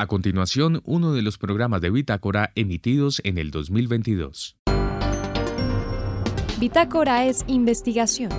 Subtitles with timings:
[0.00, 4.56] A continuación, uno de los programas de Bitácora emitidos en el 2022.
[6.60, 8.30] Bitácora es investigación,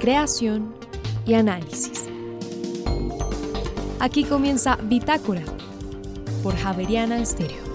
[0.00, 0.74] creación
[1.24, 2.08] y análisis.
[4.00, 5.44] Aquí comienza Bitácora
[6.42, 7.69] por Javeriana Estéreo.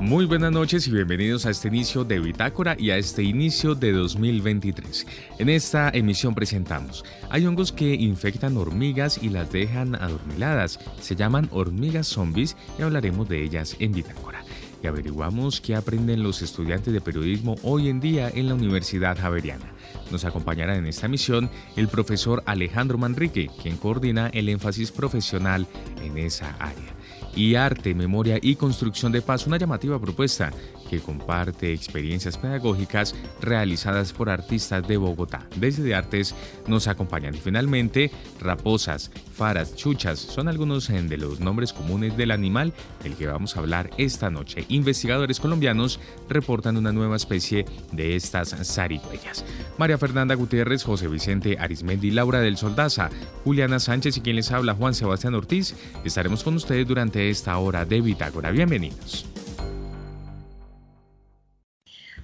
[0.00, 3.92] Muy buenas noches y bienvenidos a este inicio de Bitácora y a este inicio de
[3.92, 5.06] 2023.
[5.38, 10.80] En esta emisión presentamos, hay hongos que infectan hormigas y las dejan adormiladas.
[11.02, 14.42] Se llaman hormigas zombies y hablaremos de ellas en Bitácora.
[14.82, 19.70] Y averiguamos qué aprenden los estudiantes de periodismo hoy en día en la Universidad Javeriana.
[20.10, 25.66] Nos acompañará en esta misión el profesor Alejandro Manrique, quien coordina el énfasis profesional
[26.02, 26.99] en esa área
[27.34, 30.52] y Arte, Memoria y Construcción de Paz, una llamativa propuesta
[30.90, 35.46] que comparte experiencias pedagógicas realizadas por artistas de Bogotá.
[35.56, 36.34] Desde Artes
[36.66, 42.72] nos acompañan y finalmente raposas, faras, chuchas son algunos de los nombres comunes del animal
[43.04, 44.64] del que vamos a hablar esta noche.
[44.68, 49.44] Investigadores colombianos reportan una nueva especie de estas zarigüeyas.
[49.78, 53.10] María Fernanda Gutiérrez, José Vicente Arismendi, Laura del Soldaza,
[53.44, 57.84] Juliana Sánchez y quien les habla Juan Sebastián Ortiz, estaremos con ustedes durante esta hora
[57.84, 58.50] de Bitácora.
[58.50, 59.26] Bienvenidos.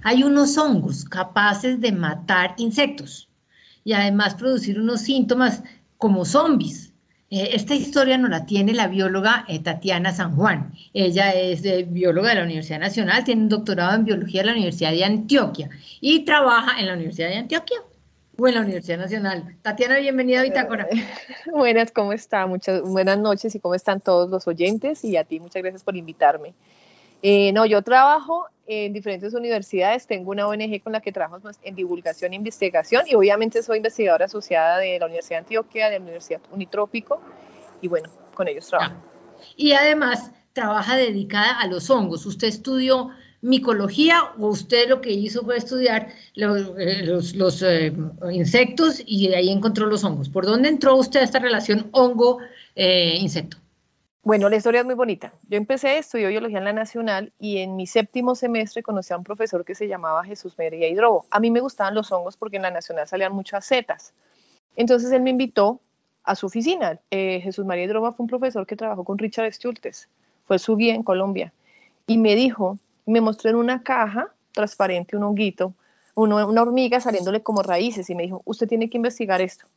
[0.07, 3.27] Hay unos hongos capaces de matar insectos
[3.83, 5.63] y además producir unos síntomas
[5.97, 6.93] como zombies.
[7.29, 10.71] Eh, esta historia nos la tiene la bióloga eh, Tatiana San Juan.
[10.93, 14.53] Ella es eh, bióloga de la Universidad Nacional, tiene un doctorado en biología de la
[14.53, 17.79] Universidad de Antioquia y trabaja en la Universidad de Antioquia
[18.37, 19.57] o en la Universidad Nacional.
[19.61, 20.87] Tatiana, bienvenida a Bitácora.
[21.51, 22.47] buenas, ¿cómo está?
[22.47, 25.97] Muchas buenas noches y cómo están todos los oyentes y a ti muchas gracias por
[25.97, 26.53] invitarme.
[27.51, 30.05] no, yo trabajo en diferentes universidades.
[30.05, 33.77] Tengo una ONG con la que trabajo pues, en divulgación e investigación y obviamente soy
[33.77, 37.21] investigadora asociada de la Universidad de Antioquia, de la Universidad Unitrópico
[37.81, 38.95] y bueno, con ellos trabajo.
[39.55, 42.25] Y además trabaja dedicada a los hongos.
[42.25, 43.09] ¿Usted estudió
[43.41, 47.93] micología o usted lo que hizo fue estudiar los, eh, los, eh,
[48.31, 50.29] insectos y de ahí encontró los hongos?
[50.29, 53.57] ¿Por dónde entró usted a esta relación hongo-insecto?
[54.27, 55.31] Bueno, la historia es muy bonita.
[55.47, 59.23] Yo empecé, estudiar biología en la Nacional y en mi séptimo semestre conocí a un
[59.23, 61.25] profesor que se llamaba Jesús María Hidrobo.
[61.31, 64.13] A mí me gustaban los hongos porque en la Nacional salían muchas setas.
[64.75, 65.79] Entonces él me invitó
[66.25, 66.99] a su oficina.
[67.09, 70.09] Eh, Jesús María Hidrobo fue un profesor que trabajó con Richard Schultes,
[70.43, 71.53] fue su guía en Colombia.
[72.05, 75.73] Y me dijo, me mostró en una caja transparente un honguito,
[76.15, 79.67] una hormiga saliéndole como raíces y me dijo, usted tiene que investigar esto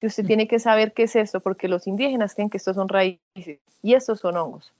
[0.00, 2.88] y usted tiene que saber qué es esto, porque los indígenas creen que estos son
[2.88, 4.72] raíces y estos son hongos.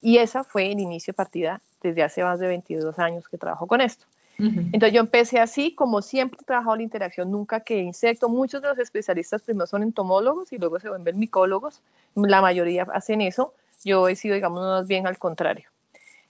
[0.00, 3.66] Y esa fue el inicio de partida desde hace más de 22 años que trabajo
[3.66, 4.06] con esto.
[4.38, 8.30] Entonces yo empecé así, como siempre he trabajado la interacción, nunca que insecto.
[8.30, 11.82] Muchos de los especialistas primero son entomólogos y luego se vuelven micólogos.
[12.14, 13.52] La mayoría hacen eso.
[13.84, 15.68] Yo he sido, digamos, más bien al contrario.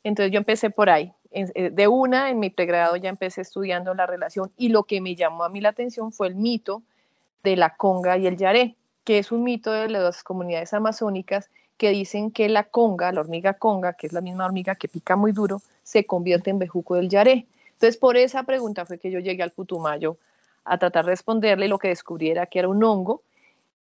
[0.03, 1.13] Entonces yo empecé por ahí.
[1.31, 5.15] Eh, de una, en mi pregrado ya empecé estudiando la relación y lo que me
[5.15, 6.83] llamó a mí la atención fue el mito
[7.43, 11.91] de la conga y el yaré, que es un mito de las comunidades amazónicas que
[11.91, 15.33] dicen que la conga, la hormiga conga, que es la misma hormiga que pica muy
[15.33, 17.47] duro, se convierte en bejuco del yaré.
[17.73, 20.19] Entonces, por esa pregunta fue que yo llegué al Putumayo
[20.65, 23.23] a tratar de responderle lo que descubriera que era un hongo,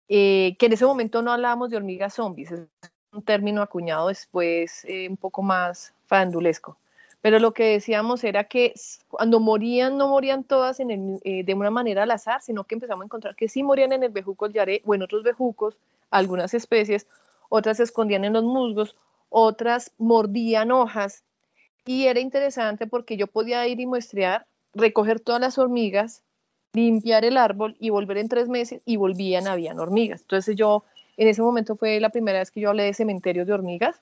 [0.09, 2.67] eh, que en ese momento no hablábamos de hormigas zombies, es
[3.13, 6.77] un término acuñado después eh, un poco más fandulesco.
[7.27, 8.73] Pero lo que decíamos era que
[9.09, 13.03] cuando morían, no morían todas eh, de una manera al azar, sino que empezamos a
[13.03, 15.75] encontrar que sí morían en el bejuco yaré o en otros bejucos,
[16.09, 17.05] algunas especies,
[17.49, 18.95] otras se escondían en los musgos,
[19.27, 21.25] otras mordían hojas.
[21.85, 26.23] Y era interesante porque yo podía ir y muestrear, recoger todas las hormigas,
[26.71, 30.21] limpiar el árbol y volver en tres meses y volvían, habían hormigas.
[30.21, 30.85] Entonces yo,
[31.17, 33.99] en ese momento fue la primera vez que yo hablé de cementerios de hormigas.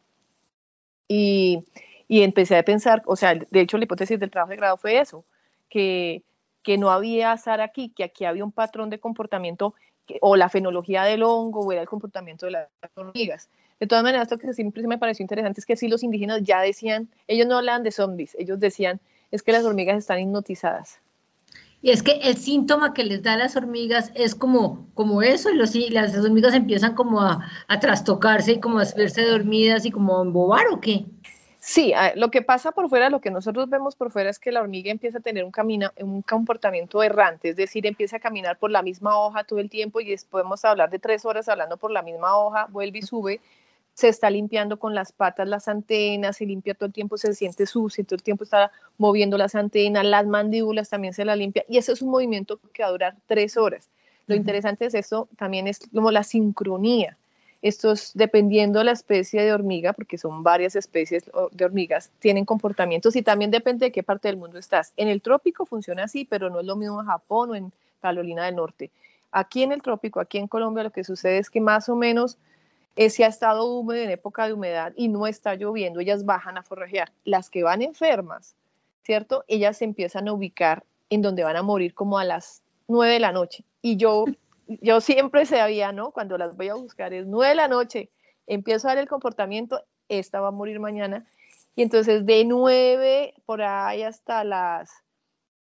[1.08, 1.64] Y,
[2.08, 5.00] y empecé a pensar, o sea, de hecho la hipótesis del trabajo de grado fue
[5.00, 5.26] eso,
[5.70, 6.24] que,
[6.64, 9.74] que no había azar aquí, que aquí había un patrón de comportamiento
[10.22, 13.50] o la fenología del hongo o era el comportamiento de las hormigas.
[13.80, 16.62] De todas maneras, lo que siempre me pareció interesante es que sí los indígenas ya
[16.62, 21.00] decían, ellos no hablaban de zombies, ellos decían, es que las hormigas están hipnotizadas.
[21.82, 25.52] Y es que el síntoma que les da a las hormigas es como, como eso,
[25.52, 29.92] y, los, las hormigas empiezan como a, a, trastocarse y como a verse dormidas y
[29.92, 31.06] como a embobar o qué.
[31.68, 34.52] Sí, ah, lo que pasa por fuera, lo que nosotros vemos por fuera es que
[34.52, 38.60] la hormiga empieza a tener un, camino, un comportamiento errante, es decir, empieza a caminar
[38.60, 41.90] por la misma hoja todo el tiempo y podemos hablar de tres horas hablando por
[41.90, 43.42] la misma hoja, vuelve y sube,
[43.96, 47.66] se está limpiando con las patas las antenas, se limpia todo el tiempo, se siente
[47.66, 51.80] sucio, todo el tiempo está moviendo las antenas, las mandíbulas también se la limpia y
[51.80, 53.90] ese es un movimiento que va a durar tres horas.
[54.28, 57.18] Lo interesante es eso, también es como la sincronía
[57.68, 63.16] estos, dependiendo de la especie de hormiga, porque son varias especies de hormigas, tienen comportamientos
[63.16, 64.94] y también depende de qué parte del mundo estás.
[64.98, 67.72] En el trópico funciona así, pero no es lo mismo en Japón o en
[68.02, 68.92] Carolina del Norte.
[69.32, 72.38] Aquí en el trópico, aquí en Colombia, lo que sucede es que más o menos
[72.96, 76.60] eh, si ha estado húmedo en época de humedad y no está lloviendo, ellas bajan
[76.60, 77.12] a forrajear.
[77.24, 78.56] Las que van enfermas,
[79.04, 79.44] ¿cierto?
[79.48, 83.20] Ellas se empiezan a ubicar en donde van a morir como a las 9 de
[83.20, 83.64] la noche.
[83.82, 84.26] Y yo
[84.68, 86.12] yo siempre sabía, ¿no?
[86.12, 88.10] Cuando las voy a buscar es nueve de la noche,
[88.48, 91.26] empiezo a ver el comportamiento, esta va a morir mañana.
[91.76, 94.90] Y entonces de nueve por ahí hasta las,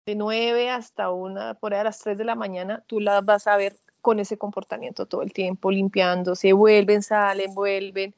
[0.05, 3.47] de nueve hasta una, por ahí a las tres de la mañana, tú las vas
[3.47, 8.15] a ver con ese comportamiento todo el tiempo, limpiándose, vuelven, salen, vuelven.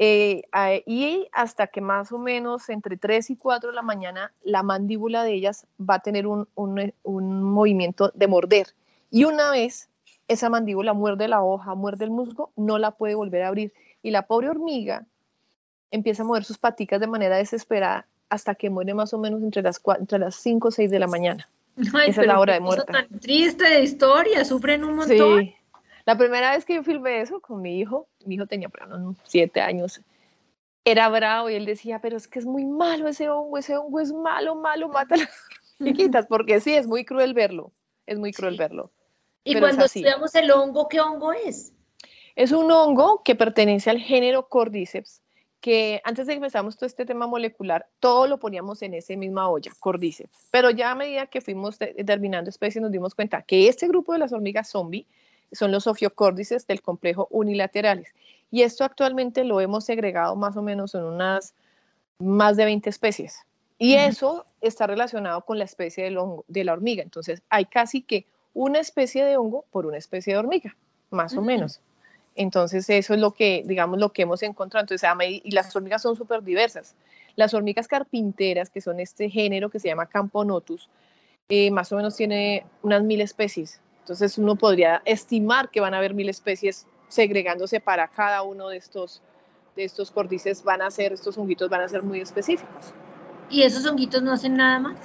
[0.00, 0.42] Eh,
[0.86, 5.24] y hasta que más o menos entre 3 y 4 de la mañana la mandíbula
[5.24, 8.68] de ellas va a tener un, un, un movimiento de morder.
[9.10, 9.90] Y una vez
[10.28, 13.72] esa mandíbula muerde la hoja, muerde el musgo, no la puede volver a abrir.
[14.02, 15.06] Y la pobre hormiga
[15.90, 19.62] empieza a mover sus paticas de manera desesperada hasta que muere más o menos entre
[19.62, 21.48] las, entre las 5 o 6 de la mañana.
[21.76, 22.92] Esa es la hora de muerte.
[22.92, 25.40] tan triste de historia, sufren un montón.
[25.40, 25.54] Sí.
[26.04, 29.16] La primera vez que yo filmé eso con mi hijo, mi hijo tenía por unos
[29.24, 30.00] 7 años,
[30.84, 34.00] era bravo y él decía, pero es que es muy malo ese hongo, ese hongo
[34.00, 37.72] es malo, malo, mata a las porque sí, es muy cruel verlo,
[38.06, 38.90] es muy cruel verlo.
[39.44, 41.72] Y cuando estudiamos el hongo, ¿qué hongo es?
[42.36, 45.22] Es un hongo que pertenece al género Cordyceps,
[45.60, 49.48] que antes de que empezamos todo este tema molecular, todo lo poníamos en esa misma
[49.48, 50.48] olla, Cordyceps.
[50.50, 54.20] Pero ya a medida que fuimos determinando especies, nos dimos cuenta que este grupo de
[54.20, 55.06] las hormigas zombie
[55.52, 58.14] son los Ophiocordyceps del complejo unilaterales.
[58.50, 61.54] Y esto actualmente lo hemos segregado más o menos en unas
[62.18, 63.40] más de 20 especies.
[63.78, 67.02] Y eso está relacionado con la especie del hongo, de la hormiga.
[67.02, 68.26] Entonces, hay casi que
[68.58, 70.74] una especie de hongo por una especie de hormiga,
[71.10, 71.80] más o menos.
[72.34, 74.82] Entonces, eso es lo que, digamos, lo que hemos encontrado.
[74.82, 75.08] Entonces,
[75.44, 76.96] y las hormigas son súper diversas.
[77.36, 80.88] Las hormigas carpinteras, que son este género que se llama Camponotus,
[81.48, 83.80] eh, más o menos tiene unas mil especies.
[84.00, 88.78] Entonces, uno podría estimar que van a haber mil especies segregándose para cada uno de
[88.78, 89.22] estos,
[89.76, 92.92] de estos cordices, van a ser, estos honguitos van a ser muy específicos.
[93.50, 94.98] ¿Y esos honguitos no hacen nada más?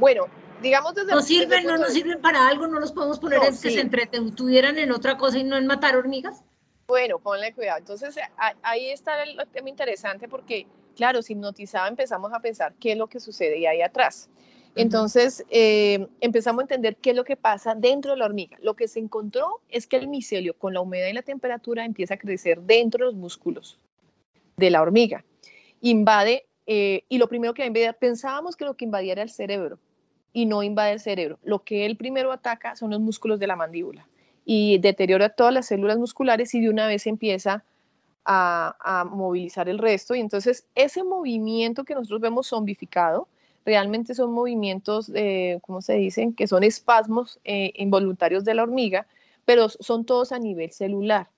[0.00, 0.26] Bueno,
[0.62, 1.12] digamos desde...
[1.12, 2.66] ¿No sirven, no nos sirven para algo?
[2.66, 5.96] ¿No los podemos poner en que se entretuvieran en otra cosa y no en matar
[5.96, 6.42] hormigas?
[6.86, 7.78] Bueno, ponle cuidado.
[7.78, 8.16] Entonces,
[8.62, 13.08] ahí está el tema interesante porque, claro, sin hipnotizado empezamos a pensar qué es lo
[13.08, 14.30] que sucede ahí atrás.
[14.76, 18.58] Entonces, eh, empezamos a entender qué es lo que pasa dentro de la hormiga.
[18.60, 22.14] Lo que se encontró es que el micelio, con la humedad y la temperatura, empieza
[22.14, 23.78] a crecer dentro de los músculos
[24.56, 25.24] de la hormiga.
[25.80, 29.22] Invade, eh, y lo primero que va a invadir, pensábamos que lo que invadía era
[29.22, 29.78] el cerebro,
[30.36, 31.38] y no invade el cerebro.
[31.44, 34.06] Lo que él primero ataca son los músculos de la mandíbula
[34.44, 37.64] y deteriora todas las células musculares y de una vez empieza
[38.26, 40.14] a, movilizar el resto.
[40.14, 43.28] Y entonces ese movimiento que nosotros vemos zombificado,
[43.64, 46.34] realmente son movimientos, eh, ¿cómo se dicen?
[46.34, 49.06] Que son espasmos eh, involuntarios de la hormiga,
[49.46, 51.30] pero son todos a nivel celular.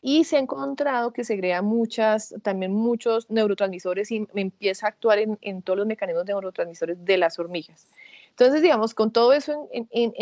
[0.00, 5.18] Y se ha encontrado que se crea muchas, también muchos neurotransmisores y empieza a actuar
[5.18, 7.86] en, en todos los mecanismos de neurotransmisores de las hormigas.
[8.40, 10.14] Entonces, digamos, con todo eso en, en,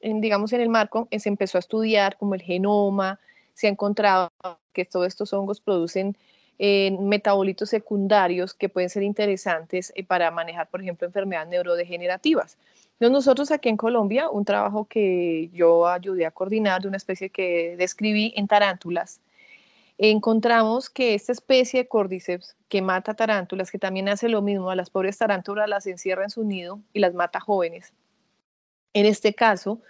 [0.00, 3.20] en, digamos, en el marco, se empezó a estudiar como el genoma,
[3.52, 4.30] se ha encontrado
[4.72, 6.16] que todos estos hongos producen
[6.58, 12.56] eh, metabolitos secundarios que pueden ser interesantes eh, para manejar, por ejemplo, enfermedades neurodegenerativas.
[12.92, 17.28] Entonces, nosotros aquí en Colombia, un trabajo que yo ayudé a coordinar de una especie
[17.28, 19.20] que describí en tarántulas,
[20.08, 24.76] encontramos que esta especie de Cordyceps que mata tarántulas, que también hace lo mismo, a
[24.76, 27.92] las pobres tarántulas las encierra en su nido y las mata jóvenes.
[28.94, 29.80] En este caso,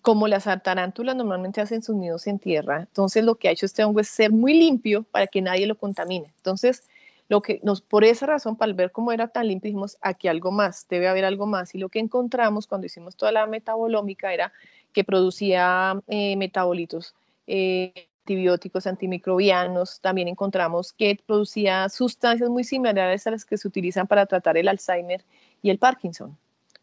[0.00, 3.84] como las tarántulas normalmente hacen sus nidos en tierra, entonces lo que ha hecho este
[3.84, 6.32] hongo es ser muy limpio para que nadie lo contamine.
[6.38, 6.88] Entonces,
[7.28, 10.50] lo que nos, por esa razón, para ver cómo era tan limpio, dijimos, aquí algo
[10.50, 11.74] más, debe haber algo más.
[11.74, 14.52] Y lo que encontramos cuando hicimos toda la metabolómica era
[14.94, 17.14] que producía eh, metabolitos
[17.46, 24.06] eh, antibióticos antimicrobianos, también encontramos que producía sustancias muy similares a las que se utilizan
[24.06, 25.24] para tratar el Alzheimer
[25.60, 26.38] y el Parkinson,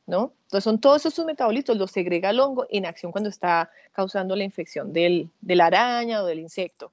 [0.05, 0.34] ¿no?
[0.43, 4.43] Entonces son todos esos metabolitos, los segrega el hongo en acción cuando está causando la
[4.43, 6.91] infección del, de la araña o del insecto.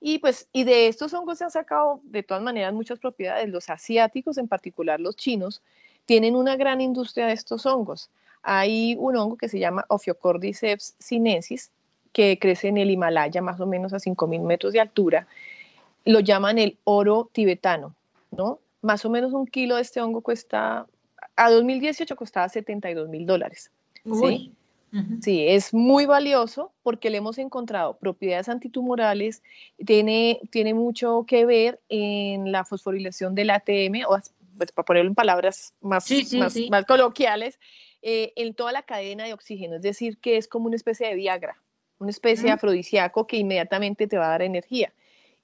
[0.00, 3.48] Y pues, y de estos hongos se han sacado de todas maneras muchas propiedades.
[3.48, 5.62] Los asiáticos, en particular los chinos,
[6.06, 8.10] tienen una gran industria de estos hongos.
[8.42, 11.70] Hay un hongo que se llama Ophiocordyceps sinensis,
[12.12, 15.26] que crece en el Himalaya, más o menos a 5.000 metros de altura.
[16.04, 17.94] Lo llaman el oro tibetano,
[18.30, 18.60] ¿no?
[18.82, 20.86] Más o menos un kilo de este hongo cuesta,
[21.34, 23.70] a 2018 costaba 72 mil dólares.
[24.04, 24.52] ¿sí?
[25.20, 29.42] Sí, es muy valioso porque le hemos encontrado propiedades antitumorales,
[29.84, 34.18] tiene, tiene mucho que ver en la fosforilación del ATM, o
[34.56, 36.08] pues, para ponerlo en palabras más,
[36.70, 37.58] más, coloquiales,
[38.00, 41.14] eh, en toda la cadena de oxígeno, es decir, que es como una especie de
[41.14, 41.56] Viagra,
[41.98, 44.92] una especie de afrodisíaco que inmediatamente te va a dar energía.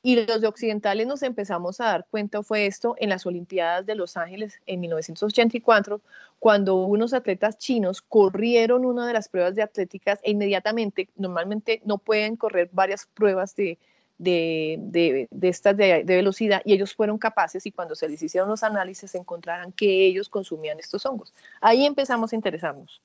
[0.04, 3.94] Y los de occidentales nos empezamos a dar cuenta, fue esto en las Olimpiadas de
[3.94, 6.00] Los Ángeles en 1984,
[6.40, 11.99] cuando unos atletas chinos corrieron una de las pruebas de atléticas e inmediatamente, normalmente no
[11.99, 13.78] pueden correr varias pruebas de,
[14.22, 18.62] de, de, estas de, velocidad y ellos fueron capaces y cuando se les hicieron los
[18.62, 21.34] análisis encontraron que ellos consumían estos hongos.
[21.60, 23.02] Ahí empezamos a interesarnos.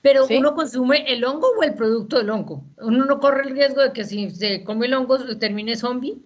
[0.00, 2.62] Pero uno consume el hongo o el producto del hongo.
[2.78, 6.18] Uno no corre el riesgo de que si se come el hongo termine zombie.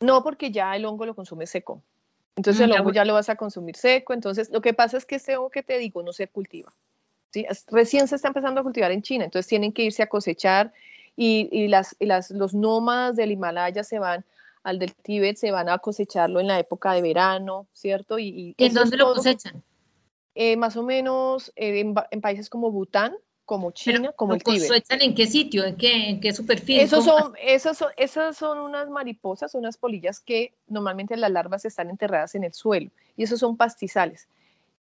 [0.00, 1.82] No, porque ya el hongo lo consume seco.
[2.36, 4.14] Entonces mm, el hongo ya lo vas a consumir seco.
[4.14, 6.72] Entonces lo que pasa es que este hongo que te digo no se cultiva.
[7.32, 7.46] ¿sí?
[7.66, 10.72] Recién se está empezando a cultivar en China, entonces tienen que irse a cosechar
[11.20, 14.24] y, las, las, los nómadas del Himalaya se van
[14.62, 18.20] al del Tíbet, se van a cosecharlo en la época de verano, ¿cierto?
[18.20, 19.62] ¿Y, en dónde lo cosechan?
[20.36, 24.68] Eh, más o menos eh, en, países como Bután, como China, como el Tíbet.
[24.68, 25.64] ¿Cosechan en qué sitio?
[25.64, 26.82] ¿En qué, en qué superficie?
[26.82, 31.90] Esos son, esos son, esas son unas mariposas, unas polillas que normalmente las larvas están
[31.90, 34.28] enterradas en el suelo y esos son pastizales.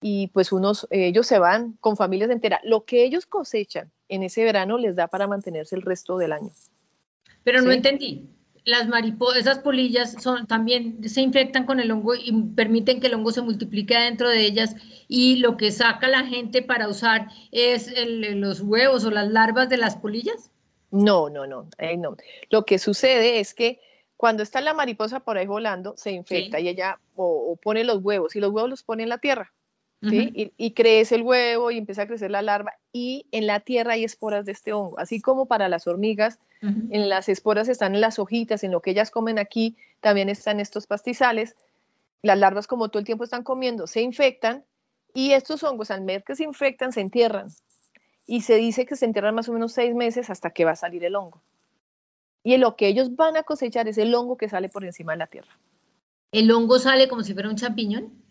[0.01, 2.60] Y pues unos, ellos se van con familias enteras.
[2.63, 6.50] Lo que ellos cosechan en ese verano les da para mantenerse el resto del año.
[7.44, 8.30] Pero no entendí.
[8.66, 13.14] Las mariposas, esas polillas son, también se infectan con el hongo y permiten que el
[13.14, 14.76] hongo se multiplique dentro de ellas
[15.08, 19.78] y lo que saca la gente para usar es los huevos o las larvas de
[19.78, 20.52] las polillas.
[20.92, 22.18] No, no, no, no.
[22.50, 23.80] Lo que sucede es que
[24.18, 28.36] cuando está la mariposa por ahí volando, se infecta y ella o, pone los huevos
[28.36, 29.54] y los huevos los pone en la tierra.
[30.01, 30.54] ¿Sí?
[30.58, 34.04] y, crece el huevo y empieza a crecer la larva y en la tierra hay
[34.04, 38.20] esporas de este hongo, así como para las hormigas, en las esporas están en las
[38.20, 41.56] hojitas, en lo que ellas comen aquí también están estos pastizales,
[42.22, 44.63] las larvas como todo el tiempo están comiendo, se infectan
[45.16, 47.48] y estos hongos al ver que se infectan se entierran
[48.27, 50.75] y se dice que se entierran más o menos seis meses hasta que va a
[50.75, 51.42] salir el hongo.
[52.44, 55.18] Y lo que ellos van a cosechar es el hongo que sale por encima de
[55.18, 55.58] la tierra.
[56.32, 58.26] ¿El hongo sale como si fuera un champiñón?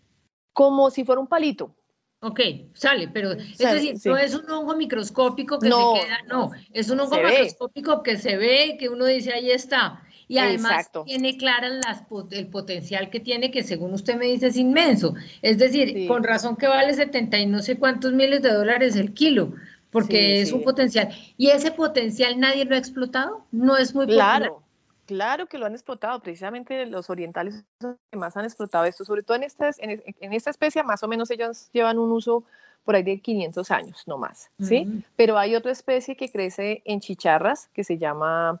[0.57, 1.75] Como si fuera un palito.
[2.19, 2.39] Ok,
[2.73, 6.99] sale, pero es decir, no es un hongo microscópico que se queda, no, es un
[6.99, 10.01] hongo microscópico que se ve, que uno dice ahí está.
[10.27, 14.57] Y además tiene clara las, el potencial que tiene, que según usted me dice es
[14.57, 15.13] inmenso.
[15.43, 19.13] Es decir, con razón que vale 70 y no sé cuántos miles de dólares el
[19.13, 19.53] kilo,
[19.91, 21.09] porque es un potencial.
[21.37, 23.45] ¿Y ese potencial nadie lo ha explotado?
[23.51, 24.63] ¿No es muy Claro.
[25.07, 29.37] Claro que lo han explotado, precisamente los orientales que más han explotado esto, sobre todo
[29.37, 32.43] en esta, en, esta especie, más o menos ellos llevan un uso
[32.83, 34.85] por ahí de 500 años, no más, ¿sí?
[34.85, 35.03] Mm.
[35.15, 38.59] Pero hay otra especie que crece en chicharras, que se llama,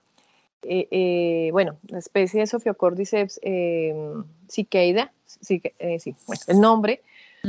[0.61, 3.93] eh, eh, bueno, la especie de Sophiocordyceps eh,
[4.47, 7.03] sí, eh, sí, bueno, el nombre,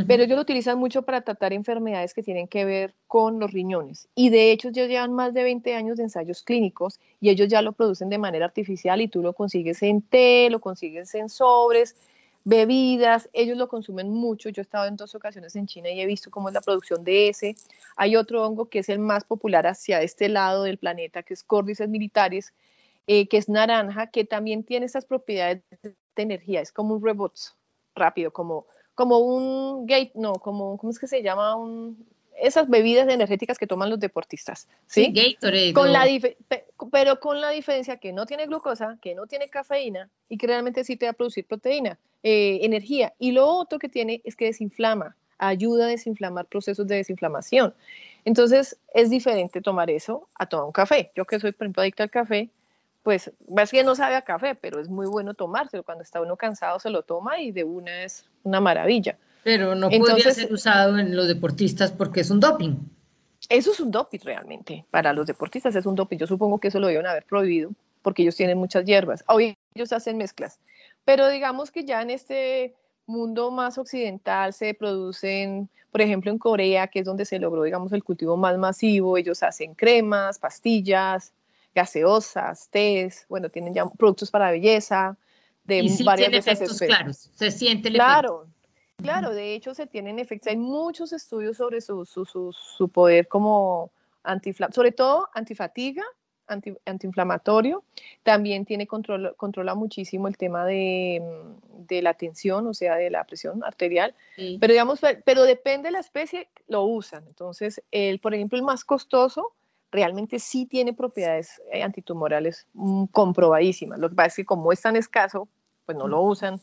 [0.07, 4.09] pero ellos lo utilizan mucho para tratar enfermedades que tienen que ver con los riñones.
[4.15, 7.63] Y de hecho, ellos llevan más de 20 años de ensayos clínicos y ellos ya
[7.63, 11.97] lo producen de manera artificial y tú lo consigues en té, lo consigues en sobres,
[12.45, 14.49] bebidas, ellos lo consumen mucho.
[14.51, 17.05] Yo he estado en dos ocasiones en China y he visto cómo es la producción
[17.05, 17.57] de ese.
[17.97, 21.43] Hay otro hongo que es el más popular hacia este lado del planeta, que es
[21.43, 22.55] Cordyceps militares,
[23.07, 26.61] eh, que es naranja, que también tiene esas propiedades de energía.
[26.61, 27.35] Es como un robot
[27.95, 28.67] rápido, como
[28.99, 31.55] como un gate, no, como, ¿cómo es que se llama?
[31.55, 32.05] Un,
[32.37, 35.13] esas bebidas energéticas que toman los deportistas, ¿sí?
[35.13, 35.73] Gatorade.
[35.73, 36.05] Con la
[36.91, 40.83] pero con la diferencia que no tiene glucosa, que no tiene cafeína y que realmente
[40.83, 43.15] sí te va a producir proteína, eh, energía.
[43.21, 47.75] Y lo otro que tiene es que desinflama, ayuda a desinflamar procesos de desinflamación.
[48.25, 51.13] Entonces, es diferente tomar eso a tomar un café.
[51.15, 52.51] Yo que soy, por ejemplo, adicta al café,
[53.09, 55.83] pues es que no sabe a café, pero es muy bueno tomárselo.
[55.83, 59.17] Cuando está uno cansado se lo toma y de una es una maravilla.
[59.45, 62.77] Pero no podría ser usado en los deportistas porque es un doping.
[63.49, 64.85] Eso es un doping realmente.
[64.91, 66.19] Para los deportistas es un doping.
[66.19, 67.71] Yo supongo que eso lo deben haber prohibido
[68.03, 69.25] porque ellos tienen muchas hierbas.
[69.27, 70.61] Hoy ellos hacen mezclas.
[71.07, 72.75] Pero digamos que ya en este
[73.07, 77.91] mundo más occidental se producen, por ejemplo, en Corea, que es donde se logró, digamos,
[77.95, 81.33] el cultivo más masivo, ellos hacen cremas, pastillas,
[81.79, 85.17] gaseosas, tés, bueno, tienen ya productos para belleza,
[85.63, 88.49] de y sí varias tiene efectos claros, se siente el Claro,
[89.01, 93.93] claro, de hecho se tienen efectos, hay muchos estudios sobre su, su, su, poder como
[94.25, 96.03] antiinflamatorio, sobre todo antifatiga,
[96.49, 97.85] anti, antiinflamatorio,
[98.25, 101.23] también tiene control, controla muchísimo el tema de,
[101.87, 104.17] de, la tensión, o sea, de la presión arterial,
[104.59, 107.25] pero digamos, pero depende de la especie, lo usan.
[107.29, 109.53] Entonces, el, por ejemplo, el más costoso
[109.91, 113.99] realmente sí tiene propiedades eh, antitumorales mm, comprobadísimas.
[113.99, 115.49] Lo que pasa es que como es tan escaso,
[115.87, 116.61] pues no lo usan.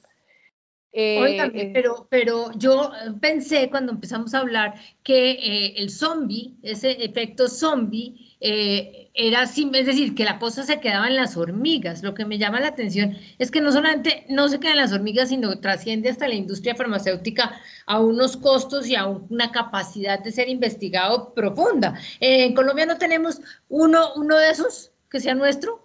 [0.97, 7.49] Eh, eh, pero, pero yo pensé cuando empezamos a hablar que el zombie, ese efecto
[7.49, 12.01] zombie, era así, es decir, que la cosa se quedaba en las hormigas.
[12.01, 14.93] Lo que me llama la atención es que no solamente no se queda en las
[14.93, 20.31] hormigas, sino trasciende hasta la industria farmacéutica a unos costos y a una capacidad de
[20.31, 21.99] ser investigado profunda.
[22.21, 25.84] en Colombia no tenemos uno, uno de esos que sea nuestro.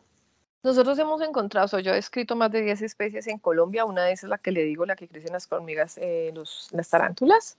[0.63, 4.25] Nosotros hemos encontrado, yo he escrito más de 10 especies en Colombia, una de esas
[4.25, 7.57] es la que le digo, la que crecen las hormigas, eh, los, las tarántulas.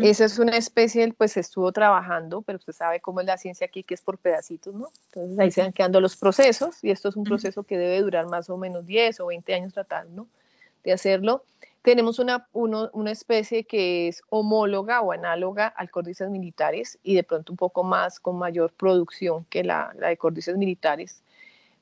[0.00, 3.82] Esa es una especie, pues estuvo trabajando, pero usted sabe cómo es la ciencia aquí,
[3.82, 4.88] que es por pedacitos, ¿no?
[5.06, 8.26] Entonces ahí se van quedando los procesos, y esto es un proceso que debe durar
[8.28, 10.28] más o menos 10 o 20 años tratando
[10.84, 11.42] de hacerlo.
[11.82, 17.52] Tenemos una, una especie que es homóloga o análoga al córdices militares y de pronto
[17.52, 21.22] un poco más con mayor producción que la, la de córdices militares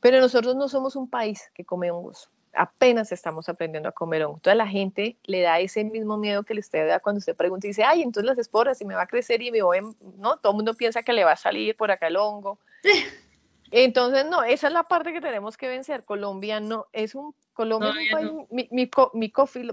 [0.00, 2.30] pero nosotros no somos un país que come hongos.
[2.52, 4.42] Apenas estamos aprendiendo a comer hongos.
[4.42, 7.66] Toda la gente le da ese mismo miedo que le usted da cuando usted pregunta
[7.66, 9.80] y dice, ay, entonces las esporas y me va a crecer y me voy,
[10.16, 12.58] no, todo el mundo piensa que le va a salir por acá el hongo.
[13.72, 16.04] Entonces, no, esa es la parte que tenemos que vencer.
[16.04, 19.10] Colombia no, es un, Colombia es un país no.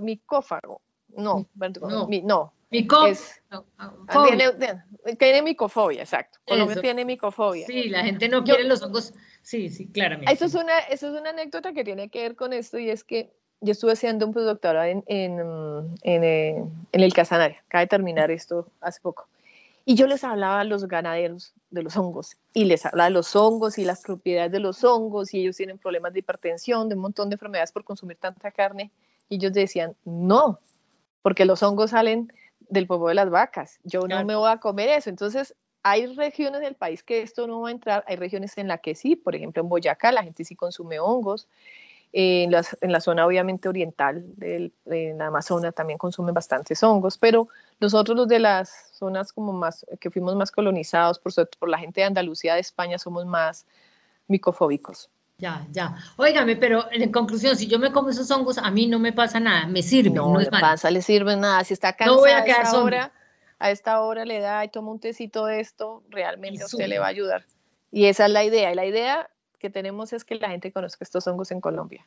[0.02, 0.82] micófago.
[1.16, 1.48] No,
[1.82, 2.54] no, mi, no.
[2.70, 3.42] Es,
[4.26, 4.52] tiene,
[5.18, 6.38] tiene, micofobia, exacto.
[6.46, 7.66] Colombia tiene micofobia.
[7.66, 9.14] Sí, la gente no quiere los hongos
[9.48, 10.34] Sí, sí, claramente.
[10.34, 13.06] Eso es, una, eso es una anécdota que tiene que ver con esto y es
[13.06, 15.40] que yo estuve haciendo un postdoctorado en, en,
[16.02, 19.30] en, eh, en el Casanaria, acaba de terminar esto hace poco.
[19.86, 23.38] Y yo les hablaba a los ganaderos de los hongos y les hablaba de los
[23.38, 27.02] hongos y las propiedades de los hongos y ellos tienen problemas de hipertensión, de un
[27.02, 28.92] montón de enfermedades por consumir tanta carne.
[29.30, 30.60] Y ellos decían, no,
[31.22, 32.34] porque los hongos salen
[32.68, 35.10] del polvo de las vacas, yo no me voy a comer eso.
[35.10, 35.56] Entonces,
[35.90, 38.96] hay regiones del país que esto no va a entrar, hay regiones en las que
[38.96, 41.48] sí, por ejemplo en Boyacá la gente sí consume hongos,
[42.14, 47.48] en, en la zona obviamente oriental del, en la Amazonas también consumen bastantes hongos, pero
[47.80, 52.02] nosotros los de las zonas como más, que fuimos más colonizados por, por la gente
[52.02, 53.66] de Andalucía, de España, somos más
[54.28, 55.10] micofóbicos.
[55.40, 55.96] Ya, ya.
[56.16, 59.40] Óigame, pero en conclusión, si yo me como esos hongos, a mí no me pasa
[59.40, 60.10] nada, me sirve.
[60.10, 61.64] No, no le pasa, le sirve nada.
[61.64, 63.12] Si está cansado, no voy a quedar ahora,
[63.60, 67.00] a esta hora le da y toma un tecito de esto, realmente a usted le
[67.00, 67.46] va a ayudar.
[67.92, 68.72] Y esa es la idea.
[68.72, 72.06] Y la idea que tenemos es que la gente conozca estos hongos en Colombia.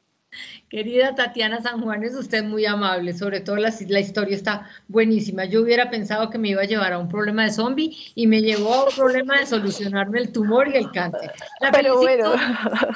[0.69, 5.45] Querida Tatiana San Juan, es usted muy amable, sobre todo la, la, historia está buenísima.
[5.45, 8.41] Yo hubiera pensado que me iba a llevar a un problema de zombie y me
[8.41, 11.33] llevó a un problema de solucionarme el tumor y el cáncer.
[11.73, 12.33] Pero bueno.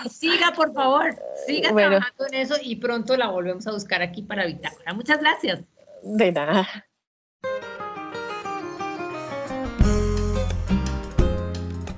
[0.08, 4.46] Siga, por favor, siga trabajando en eso y pronto la volvemos a buscar aquí para
[4.46, 4.94] Bitácora.
[4.94, 5.60] Muchas gracias.
[6.04, 6.68] De nada.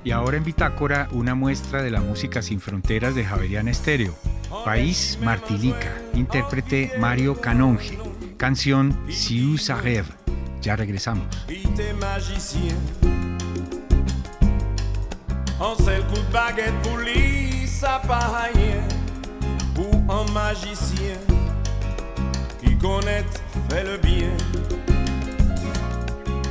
[0.07, 4.15] Y ahora en Bitácora, una muestra de la música sin fronteras de Javeriana Estéreo.
[4.63, 7.99] País Martilica, intérprete Mario Canonge.
[8.37, 10.05] Canción Siu Sager.
[10.61, 11.27] Ya regresamos.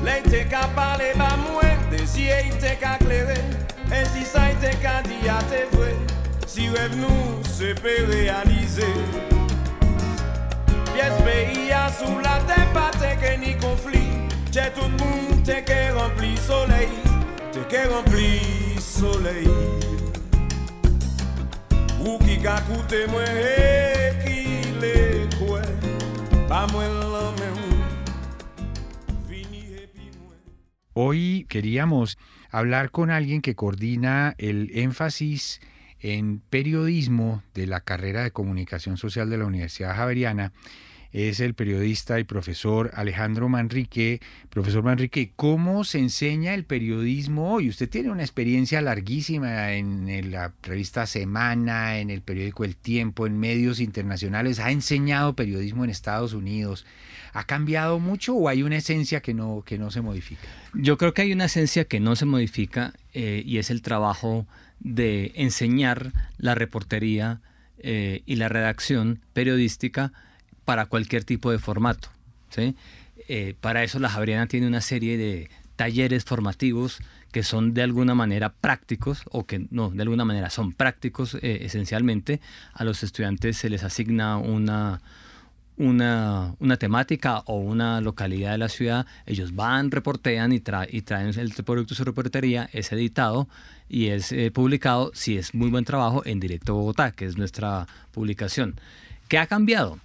[0.07, 1.67] L'été qu'a parlé, bah moins.
[2.17, 3.37] Si ite ka kleve,
[3.91, 5.91] e si sa ite ka di a te vwe
[6.47, 8.87] Si rev nou se pe realize
[10.95, 15.61] Pies peyi a sou la te pa te ke ni konflit Che tout moun te
[15.67, 16.89] ke rempli solei
[17.53, 18.33] Te ke rempli
[18.81, 19.45] solei
[22.07, 24.41] Ou ki ka koute mwen e ki
[24.81, 24.99] le
[25.37, 25.65] kwe
[26.47, 27.66] Pa mwen lame ou
[30.99, 32.17] Hoy queríamos
[32.51, 35.61] hablar con alguien que coordina el énfasis
[36.01, 40.55] en periodismo de la carrera de comunicación social de la Universidad Javeriana.
[41.17, 44.21] Es el periodista y profesor Alejandro Manrique.
[44.51, 47.71] Profesor Manrique, ¿cómo se enseña el periodismo hoy?
[47.71, 53.39] Usted tiene una experiencia larguísima en la revista Semana, en el periódico El Tiempo, en
[53.39, 54.59] medios internacionales.
[54.59, 56.85] Ha enseñado periodismo en Estados Unidos.
[57.33, 60.47] ¿Ha cambiado mucho o hay una esencia que no, que no se modifica?
[60.75, 64.47] Yo creo que hay una esencia que no se modifica eh, y es el trabajo
[64.81, 67.41] de enseñar la reportería
[67.79, 70.13] eh, y la redacción periodística
[70.67, 72.11] para cualquier tipo de formato.
[73.29, 77.01] Eh, para eso la Javeriana tiene una serie de talleres formativos
[77.33, 82.41] que son de alguna manera prácticos o que no, de alguna manera son prácticos esencialmente.
[82.73, 85.01] A los estudiantes se les asigna una,
[85.77, 91.39] una, una, temática o una localidad de la ciudad, ellos van, reportean y, y traen
[91.39, 93.49] el producto de su reportería, es editado
[93.89, 97.87] y es eh, publicado, si es muy buen trabajo, en Directo Bogotá, que es nuestra
[98.13, 98.81] publicación.
[99.29, 99.99] ¿Qué ha cambiado?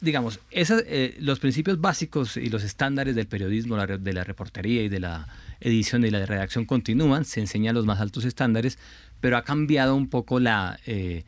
[0.00, 5.00] Digamos, eh, los principios básicos y los estándares del periodismo, de la reportería y de
[5.00, 5.28] la
[5.60, 8.78] edición y la redacción continúan, se enseñan los más altos estándares,
[9.20, 11.24] pero ha cambiado un poco la, eh,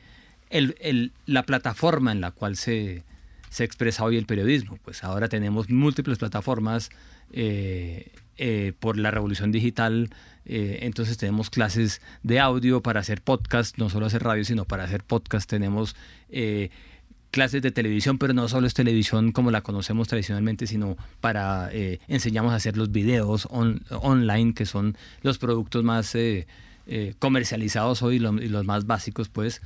[1.27, 3.03] la plataforma en la cual se,
[3.49, 4.79] se expresa hoy el periodismo.
[4.85, 6.91] Pues ahora tenemos múltiples plataformas
[7.33, 8.11] eh,
[8.79, 10.11] por la revolución digital.
[10.49, 15.03] Entonces tenemos clases de audio para hacer podcast, no solo hacer radio, sino para hacer
[15.03, 15.49] podcast.
[15.51, 15.97] Tenemos
[17.37, 21.69] clases de televisión, pero no solo es televisión como la conocemos tradicionalmente, sino para
[22.09, 26.17] enseñamos a hacer los videos online, que son los productos más
[27.19, 29.61] comercializados hoy y los más básicos, pues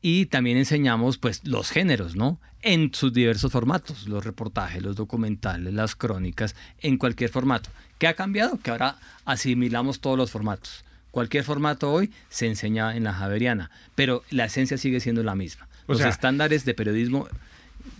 [0.00, 2.40] y también enseñamos pues los géneros, ¿no?
[2.62, 7.68] En sus diversos formatos, los reportajes, los documentales, las crónicas, en cualquier formato.
[7.98, 8.58] ¿Qué ha cambiado?
[8.58, 10.86] Que ahora asimilamos todos los formatos.
[11.10, 15.67] Cualquier formato hoy se enseña en la Javeriana, pero la esencia sigue siendo la misma.
[15.88, 17.26] Los estándares de periodismo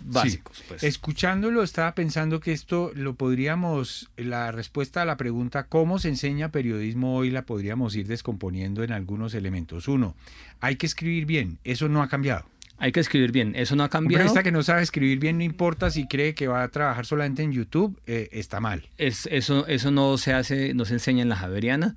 [0.04, 0.62] básicos.
[0.68, 0.82] Pues.
[0.82, 6.50] Escuchándolo, estaba pensando que esto lo podríamos, la respuesta a la pregunta ¿cómo se enseña
[6.50, 7.30] periodismo hoy?
[7.30, 9.88] la podríamos ir descomponiendo en algunos elementos.
[9.88, 10.14] Uno,
[10.60, 12.44] hay que escribir bien, eso no ha cambiado.
[12.80, 14.22] Hay que escribir bien, eso no ha cambiado.
[14.22, 17.06] Un periodista que no sabe escribir bien, no importa si cree que va a trabajar
[17.06, 18.88] solamente en YouTube, eh, está mal.
[18.98, 21.96] Es, eso, eso no se hace, no se enseña en la Javeriana,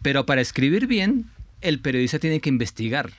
[0.00, 1.26] pero para escribir bien,
[1.60, 3.10] el periodista tiene que investigar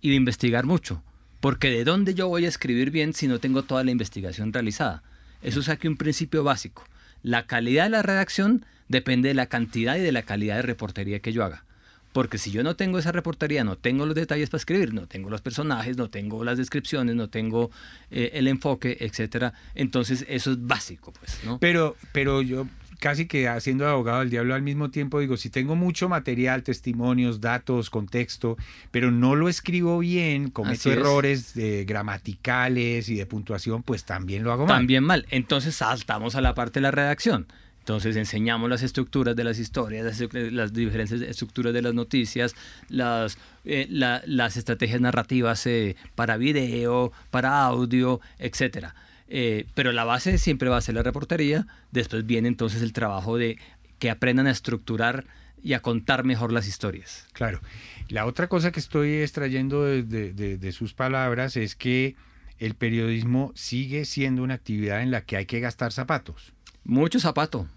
[0.00, 1.02] y de investigar mucho.
[1.40, 5.02] Porque de dónde yo voy a escribir bien si no tengo toda la investigación realizada.
[5.42, 6.84] Eso es aquí un principio básico.
[7.22, 11.20] La calidad de la redacción depende de la cantidad y de la calidad de reportería
[11.20, 11.64] que yo haga.
[12.12, 15.30] Porque si yo no tengo esa reportería, no tengo los detalles para escribir, no tengo
[15.30, 17.70] los personajes, no tengo las descripciones, no tengo
[18.10, 21.58] eh, el enfoque, etcétera, entonces eso es básico, pues, ¿no?
[21.58, 22.66] Pero, pero yo
[22.98, 26.62] casi que haciendo de abogado del diablo al mismo tiempo, digo, si tengo mucho material,
[26.62, 28.56] testimonios, datos, contexto,
[28.90, 31.52] pero no lo escribo bien, cometo errores
[31.86, 34.76] gramaticales y de puntuación, pues también lo hago mal.
[34.76, 35.26] También mal.
[35.30, 37.46] Entonces saltamos a la parte de la redacción.
[37.88, 42.54] Entonces enseñamos las estructuras de las historias, las, diferentes estructuras de las noticias,
[42.90, 48.94] las, eh, las estrategias narrativas eh, para video, para audio, etcétera.
[49.28, 53.36] Eh, pero la base siempre va a ser la reportería, después viene entonces el trabajo
[53.36, 53.58] de
[53.98, 55.26] que aprendan a estructurar
[55.62, 57.26] y a contar mejor las historias.
[57.32, 57.60] Claro.
[58.08, 62.16] La otra cosa que estoy extrayendo de, de, sus palabras es que
[62.58, 66.52] el periodismo sigue siendo una actividad en la que hay que gastar zapatos.
[66.84, 67.68] Mucho zapato,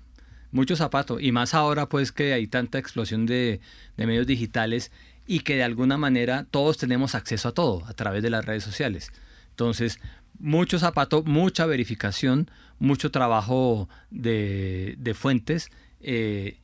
[0.51, 1.19] mucho zapato.
[1.19, 3.59] Y más ahora pues que hay tanta explosión de,
[3.97, 4.91] de medios digitales
[5.27, 8.63] y que de alguna manera todos tenemos acceso a todo a través de las redes
[8.63, 9.11] sociales.
[9.49, 9.99] Entonces,
[10.41, 12.49] mucho zapato, mucha verificación,
[12.79, 15.69] mucho trabajo de, fuentes.
[16.01, 16.57] Eh,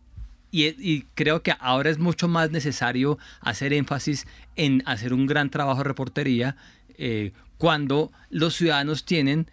[0.51, 5.79] y, creo que ahora es mucho más necesario hacer énfasis en hacer un gran trabajo
[5.79, 6.55] de reportería
[6.97, 9.47] eh, cuando los ciudadanos tienen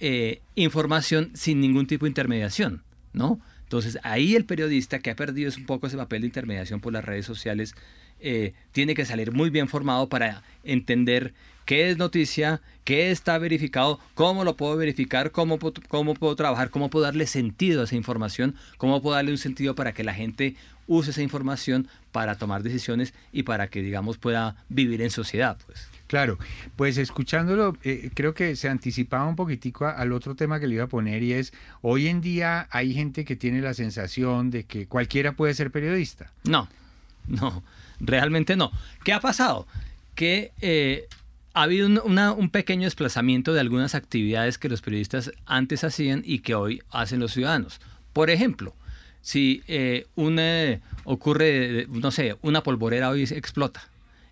[0.00, 3.40] eh, información sin ningún tipo de intermediación, ¿no?
[3.62, 7.04] Entonces ahí el periodista que ha perdido un poco ese papel de intermediación por las
[7.04, 7.74] redes sociales
[8.72, 11.32] tiene que salir muy bien formado para entender
[11.70, 15.56] qué es noticia, qué está verificado, cómo lo puedo verificar, cómo,
[15.86, 19.76] cómo puedo trabajar, cómo puedo darle sentido a esa información, cómo puedo darle un sentido
[19.76, 20.56] para que la gente
[20.88, 25.58] use esa información para tomar decisiones y para que, digamos, pueda vivir en sociedad.
[25.64, 25.86] Pues.
[26.08, 26.40] Claro,
[26.74, 30.84] pues escuchándolo, eh, creo que se anticipaba un poquitico al otro tema que le iba
[30.86, 31.52] a poner y es,
[31.82, 36.32] hoy en día hay gente que tiene la sensación de que cualquiera puede ser periodista.
[36.42, 36.68] No,
[37.28, 37.62] no,
[38.00, 38.72] realmente no.
[39.04, 39.68] ¿Qué ha pasado?
[40.16, 41.06] Que eh,
[41.52, 46.54] ha habido un, pequeño desplazamiento de algunas actividades que los periodistas antes hacían y que
[46.54, 47.80] hoy hacen los ciudadanos.
[48.12, 48.74] Por ejemplo,
[49.20, 50.06] si eh,
[51.04, 53.82] ocurre, no sé, una polvorera hoy explota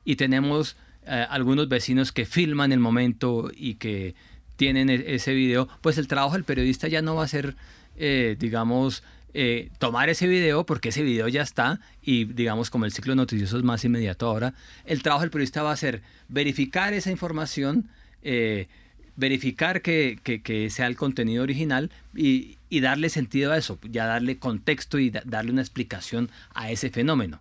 [0.04, 0.76] y tenemos
[1.06, 4.14] eh, algunos vecinos que filman el momento y que
[4.56, 7.56] tienen e, ese video, pues el trabajo del periodista ya no va a ser,
[7.96, 9.02] eh, digamos,
[9.34, 13.58] eh, tomar ese video, porque ese video ya está, y digamos como el ciclo noticioso
[13.58, 14.54] es más inmediato ahora,
[14.86, 17.90] el trabajo del periodista va a ser verificar esa información,
[18.22, 18.68] eh,
[19.16, 25.10] verificar que, sea el contenido original y, darle sentido a eso, ya darle contexto y
[25.10, 27.40] darle una explicación a ese fenómeno.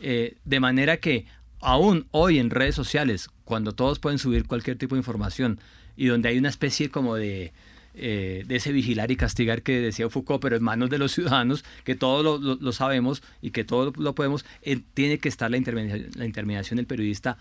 [0.00, 1.26] Eh, de manera que
[1.60, 5.60] aún hoy en redes sociales, cuando todos pueden subir cualquier tipo de información
[5.96, 7.52] y donde hay una especie como de
[7.94, 11.64] eh, de ese vigilar y castigar que decía Foucault, pero en manos de los ciudadanos,
[11.84, 16.10] que todos lo, sabemos y que todos lo, podemos, eh, tiene que estar la intermediación,
[16.14, 17.36] la intermediación del periodista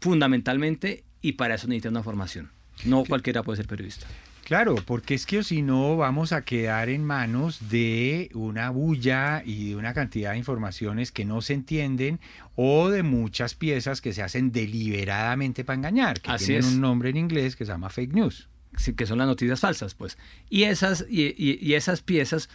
[0.00, 2.50] fundamentalmente y para eso necesita una formación.
[2.84, 4.06] No cualquiera puede ser periodista.
[4.44, 9.70] Claro, porque es que si no vamos a quedar en manos de una bulla y
[9.70, 12.20] de una cantidad de informaciones que no se entienden
[12.56, 17.16] o de muchas piezas que se hacen deliberadamente para engañar, que tienen un nombre en
[17.16, 18.48] inglés que se llama fake news.
[18.96, 20.16] Que son las noticias falsas, pues.
[20.48, 22.48] Y esas, y, esas piezas,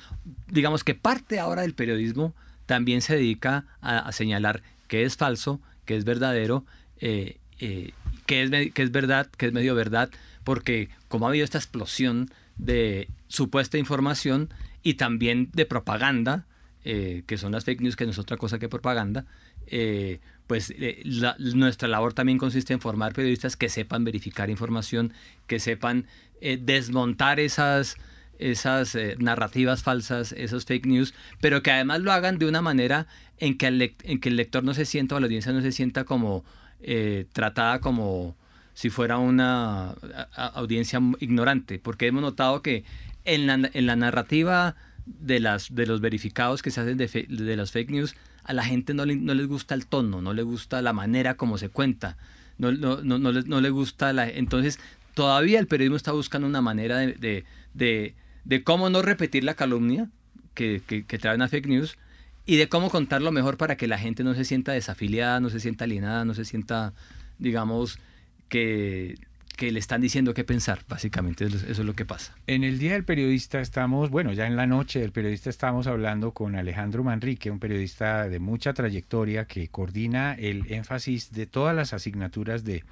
[0.48, 2.34] digamos que parte ahora del periodismo
[2.66, 6.66] también se dedica a, señalar qué es falso, qué es verdadero,
[7.00, 7.92] eh, eh,
[8.26, 10.10] qué, es, qué es verdad, qué es medio verdad,
[10.44, 14.50] porque como ha habido esta explosión de supuesta información
[14.84, 16.46] y también de propaganda,
[16.84, 19.26] eh, que son las fake news, que no es otra cosa que propaganda,
[19.68, 21.04] eh, pues eh,
[21.54, 25.14] nuestra labor también consiste en formar periodistas que sepan verificar información,
[25.46, 26.06] que sepan
[26.40, 27.98] desmontar esas,
[28.38, 33.08] esas narrativas falsas, esos fake news, pero que además lo hagan de una manera
[33.40, 35.72] en que el, en que el lector no se sienta o la audiencia no se
[35.72, 36.46] sienta como
[37.34, 38.36] tratada como
[38.76, 39.96] si fuera una
[40.54, 42.84] audiencia ignorante, porque hemos notado que
[43.26, 44.76] en la, en la narrativa
[45.08, 48.16] de, las, de los verificados que se hacen de, de las fake news,
[48.48, 51.36] a la gente no, le, no les gusta el tono, no le gusta la manera
[51.36, 52.18] como se cuenta,
[52.58, 54.28] no, no, no, no, le, no le gusta la...
[54.28, 54.80] Entonces,
[55.14, 59.54] todavía el periodismo está buscando una manera de, de, de, de cómo no repetir la
[59.54, 60.10] calumnia
[60.54, 61.98] que, que, que trae una fake news
[62.46, 65.60] y de cómo contarlo mejor para que la gente no se sienta desafiliada, no se
[65.60, 66.94] sienta alienada, no se sienta,
[67.38, 68.00] digamos,
[68.48, 69.16] que,
[69.60, 72.36] le están diciendo qué pensar, básicamente, eso, es lo que pasa.
[72.46, 76.32] En el Día del Periodista estamos, bueno, ya en la noche del periodista estamos hablando
[76.32, 81.94] con Alejandro Manrique, un periodista de mucha trayectoria que coordina el énfasis de todas las
[81.94, 82.84] asignaturas de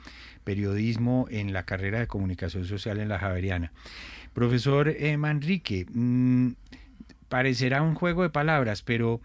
[0.44, 3.72] periodismo en la carrera de comunicación social en la Javeriana.
[4.34, 6.52] Profesor eh, Manrique, mm,
[7.30, 9.22] parecerá un juego de palabras, pero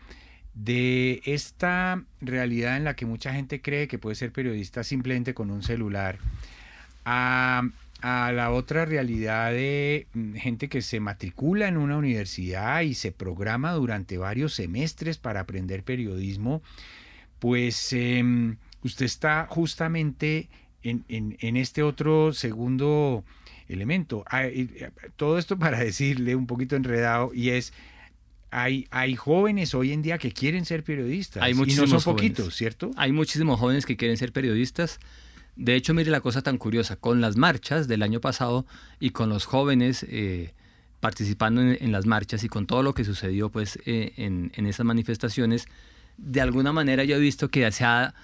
[0.55, 5.51] de esta realidad en la que mucha gente cree que puede ser periodista simplemente con
[5.51, 6.19] un celular,
[7.11, 13.13] a, la otra realidad de mm, gente que se matricula en una universidad y se
[13.13, 16.63] programa durante varios semestres para aprender periodismo,
[17.39, 20.49] pues em, usted está justamente
[20.83, 23.25] en, en, este otro segundo
[23.69, 24.25] elemento.
[24.31, 24.45] Ah,
[25.17, 27.73] todo esto para decirle un poquito enredado y es
[28.53, 31.43] hay, hay jóvenes hoy en día que quieren ser periodistas.
[31.43, 32.91] Hay y no son poquitos, ¿cierto?
[32.97, 34.99] Hay muchísimos jóvenes que quieren ser periodistas.
[35.57, 38.67] De hecho, mire la cosa tan curiosa, con las marchas del año pasado
[38.99, 40.55] y con los jóvenes eh,
[41.01, 44.87] participando en, las marchas y con todo lo que sucedió pues, eh, en, en, esas
[44.87, 45.67] manifestaciones,
[46.17, 48.15] de alguna manera yo he visto que se ha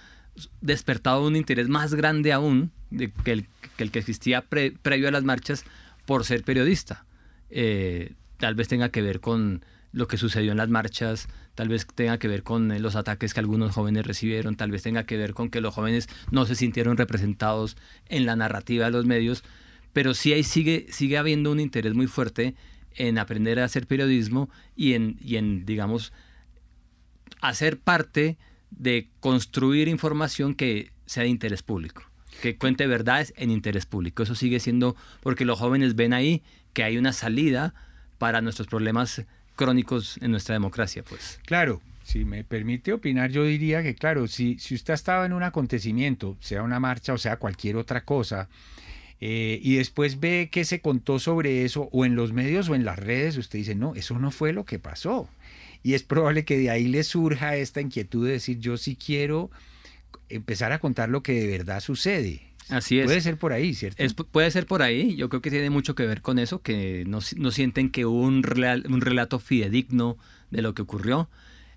[0.61, 2.71] despertado un interés más grande aún
[3.25, 5.65] que, el, que, existía previo a las marchas
[6.05, 7.05] por ser periodista.
[7.51, 11.87] Eh, tal vez tenga que ver con lo que sucedió en las marchas, tal vez
[11.92, 15.16] tenga que ver con eh, los ataques que algunos jóvenes recibieron, tal vez tenga que
[15.16, 17.77] ver con que los jóvenes no se sintieron representados
[18.09, 19.42] en la narrativa de los medios,
[19.92, 22.55] pero sí ahí sigue, sigue habiendo un interés muy fuerte
[22.95, 26.12] en aprender a hacer periodismo y en, y en digamos,
[27.40, 28.37] hacer parte
[28.71, 32.03] de construir información que sea de interés público,
[32.42, 34.23] que cuente verdades en interés público.
[34.23, 36.42] Eso sigue siendo porque los jóvenes ven ahí
[36.75, 37.75] que hay una salida
[38.19, 39.25] para nuestros problemas
[39.57, 41.40] crónicos en nuestra democracia, pues.
[41.45, 45.33] Claro, si me permite opinar, yo diría que, claro, si, si usted ha estado en
[45.33, 48.49] un acontecimiento, sea una marcha o sea cualquier otra cosa,
[49.21, 52.85] eh, y después ve que se contó sobre eso, o en los medios o en
[52.85, 55.29] las redes, usted dice, no, eso no fue lo que pasó.
[55.83, 59.51] Y es probable que de ahí le surja esta inquietud de decir, yo sí quiero
[60.29, 62.42] empezar a contar lo que de verdad sucede.
[62.68, 63.07] Así es.
[63.07, 64.24] Puede ser por ahí, ¿cierto?
[64.26, 65.14] puede ser por ahí.
[65.16, 68.44] Yo creo que tiene mucho que ver con eso, que no, sienten que hubo un,
[68.88, 70.16] un relato fidedigno
[70.50, 71.29] de lo que ocurrió.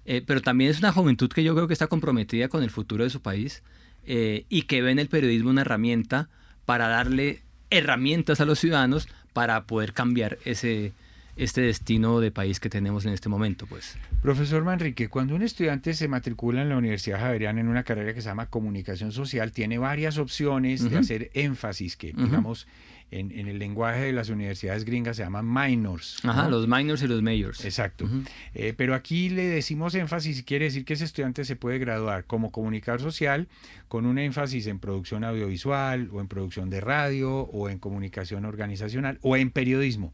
[0.06, 3.04] Eh, pero también es una juventud que yo creo que está comprometida con el futuro
[3.04, 3.62] de su país
[4.06, 6.30] eh, y que ve en el periodismo una herramienta
[6.66, 10.94] para darle herramientas a los ciudadanos para poder cambiar ese,
[11.40, 13.98] este destino de país que tenemos en este momento, pues.
[14.22, 18.22] Profesor Manrique, cuando un estudiante se matricula en la Universidad Javeriana en una carrera que
[18.22, 22.68] se llama Comunicación Social, tiene varias opciones de hacer énfasis, que digamos
[23.12, 26.20] en, el lenguaje de las universidades gringas se llaman minors.
[26.24, 27.66] Ajá, los minors y los majors.
[27.66, 28.08] Exacto.
[28.54, 32.26] Eh, pero aquí le decimos énfasis y quiere decir que ese estudiante se puede graduar
[32.26, 33.48] como comunicador social
[33.88, 39.18] con un énfasis en producción audiovisual o en producción de radio o en comunicación organizacional
[39.22, 40.14] o en periodismo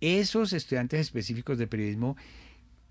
[0.00, 2.16] esos estudiantes específicos de periodismo,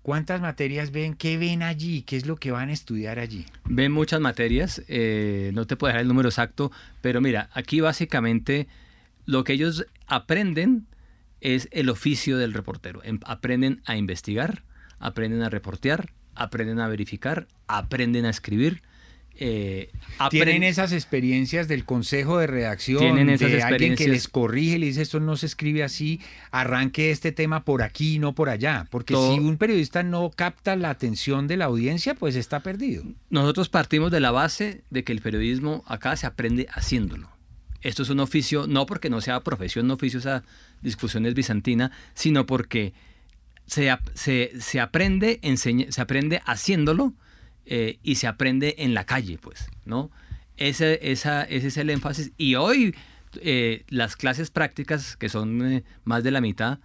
[0.02, 1.14] ¿cuántas materias ven?
[1.14, 2.02] ¿Qué ven allí?
[2.02, 3.46] ¿Qué es lo que van a estudiar allí?
[3.64, 6.70] Ven muchas materias, eh, no te puedo dejar el número exacto,
[7.00, 8.68] pero mira, aquí básicamente
[9.26, 10.86] lo que ellos aprenden
[11.40, 13.02] es el oficio del reportero.
[13.04, 14.62] Em, aprenden a investigar,
[14.98, 18.82] aprenden a reportear, aprenden a verificar, aprenden a escribir.
[19.42, 19.90] Eh,
[20.28, 24.86] tienen esas experiencias del consejo de redacción, tienen esas de alguien que les corrige, le
[24.86, 29.14] dice esto no se escribe así, arranque este tema por aquí, no por allá, porque
[29.14, 33.02] si un periodista no capta la atención de la audiencia, pues está perdido.
[33.30, 37.30] Nosotros partimos de la base de que el periodismo acá se aprende haciéndolo.
[37.80, 40.44] Esto es un oficio, no porque no sea profesión, no oficio, esa
[40.82, 42.92] discusión es bizantina, sino porque
[43.64, 47.14] se, se, aprende, se aprende haciéndolo
[47.72, 50.10] eh, y se aprende en la calle, pues, ¿no?
[50.56, 52.32] Ese, esa, ese es el énfasis.
[52.36, 52.96] Y hoy
[53.40, 56.80] eh, las clases prácticas, que son eh, más de la mitad,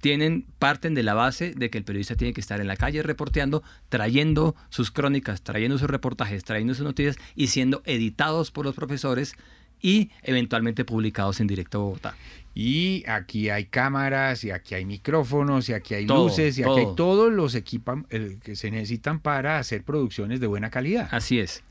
[0.00, 3.00] tienen, parten de la base de que el periodista tiene que estar en la calle
[3.04, 8.74] reporteando, trayendo sus crónicas, trayendo sus reportajes, trayendo sus noticias y siendo editados por los
[8.74, 9.36] profesores
[9.82, 12.14] y eventualmente publicados en directo a Bogotá.
[12.54, 16.94] Y aquí hay cámaras, y aquí hay micrófonos, y aquí hay luces, y aquí hay
[16.96, 21.08] todos los equipos que se necesitan para hacer producciones de buena calidad.
[21.10, 21.62] Así es.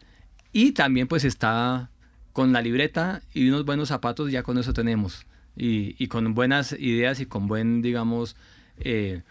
[0.54, 1.90] Y también pues está
[2.34, 5.26] con la libreta y unos buenos zapatos, ya con eso tenemos.
[5.56, 8.36] Y, con buenas ideas y con buen, digamos,
[8.80, 9.22] eh,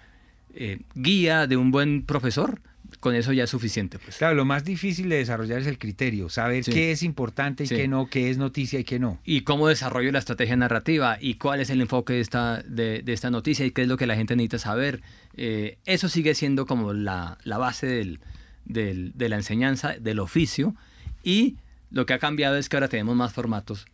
[0.54, 2.60] eh, guía de un buen profesor,
[2.98, 3.98] con eso ya es suficiente.
[3.98, 4.16] Pues.
[4.16, 7.86] Claro, lo más difícil de desarrollar es el criterio, saber qué es importante y qué
[7.88, 9.20] no, qué es noticia y qué no.
[9.24, 13.30] Y cómo desarrollo la estrategia narrativa y cuál es el enfoque de esta, de, esta
[13.30, 15.02] noticia y qué es lo que la gente necesita saber.
[15.36, 18.20] Eh, eso sigue siendo como la, base del,
[18.64, 20.74] de la enseñanza, del oficio.
[21.22, 21.56] Y
[21.90, 23.86] lo que ha cambiado es que ahora tenemos más formatos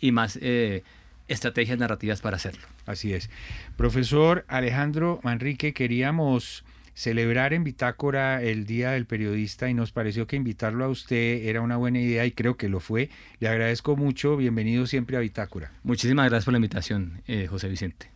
[0.00, 0.82] y más eh,
[1.28, 2.66] estrategias narrativas para hacerlo.
[2.86, 3.30] Así es.
[3.76, 10.36] Profesor Alejandro Manrique, queríamos celebrar en Bitácora el Día del Periodista y nos pareció que
[10.36, 13.10] invitarlo a usted era una buena idea y creo que lo fue.
[13.40, 15.72] Le agradezco mucho, bienvenido siempre a Bitácora.
[15.82, 18.10] Muchísimas gracias por la invitación, eh, José Vicente.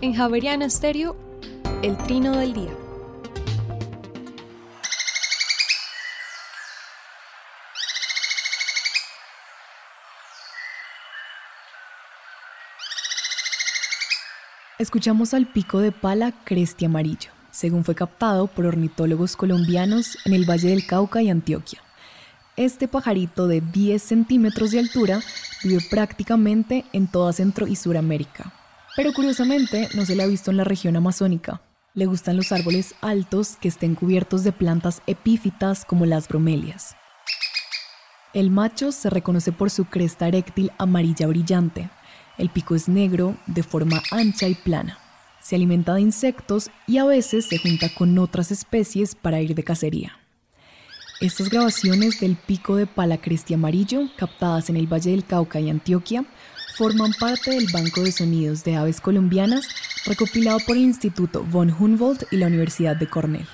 [0.00, 1.16] En Javeriana Stereo,
[1.82, 2.81] el trino del día.
[14.82, 20.44] Escuchamos al pico de pala cresti amarillo, según fue captado por ornitólogos colombianos en el
[20.44, 21.80] Valle del Cauca y Antioquia.
[22.56, 25.20] Este pajarito de 10 centímetros de altura
[25.62, 28.52] vive prácticamente en toda Centro y Suramérica,
[28.96, 31.62] pero curiosamente no se le ha visto en la región amazónica.
[31.94, 36.96] Le gustan los árboles altos que estén cubiertos de plantas epífitas como las bromelias.
[38.34, 41.88] El macho se reconoce por su cresta eréctil amarilla brillante,
[42.38, 44.98] el pico es negro, de forma ancha y plana.
[45.40, 49.64] Se alimenta de insectos y a veces se junta con otras especies para ir de
[49.64, 50.18] cacería.
[51.20, 56.24] Estas grabaciones del pico de palacresti amarillo, captadas en el Valle del Cauca y Antioquia,
[56.76, 59.68] forman parte del Banco de Sonidos de Aves Colombianas
[60.04, 63.46] recopilado por el Instituto von Humboldt y la Universidad de Cornell.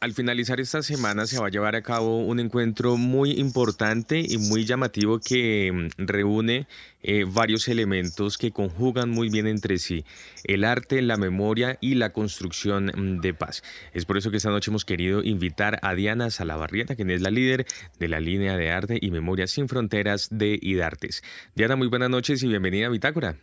[0.00, 4.38] Al finalizar esta semana se va a llevar a cabo un encuentro muy importante y
[4.38, 6.68] muy llamativo que mm, reúne
[7.02, 10.04] eh, varios elementos que conjugan muy bien entre sí,
[10.44, 13.64] el arte, la memoria y la construcción mm, de paz.
[13.92, 17.32] Es por eso que esta noche hemos querido invitar a Diana Salabarrieta, quien es la
[17.32, 17.66] líder
[17.98, 21.24] de la línea de arte y memoria sin fronteras de IDARTES.
[21.56, 23.36] Diana, muy buenas noches y bienvenida a Bitácora.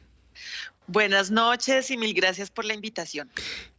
[0.88, 3.30] Buenas noches y mil gracias por la invitación.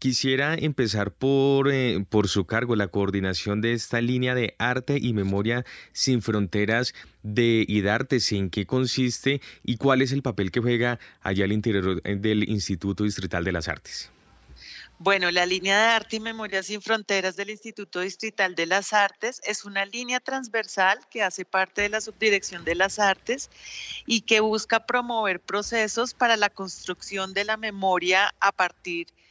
[0.01, 5.13] Quisiera empezar por, eh, por su cargo, la coordinación de esta línea de arte y
[5.13, 10.99] memoria sin fronteras de IDARTES, en qué consiste y cuál es el papel que juega
[11.21, 14.11] allá al interior eh, del Instituto Distrital de las Artes.
[14.99, 19.43] Bueno, la línea de arte y memoria sin fronteras del Instituto Distrital de las Artes
[19.45, 23.51] es una línea transversal que hace parte de la Subdirección de las Artes
[24.07, 29.26] y que busca promover procesos para la construcción de la memoria a partir de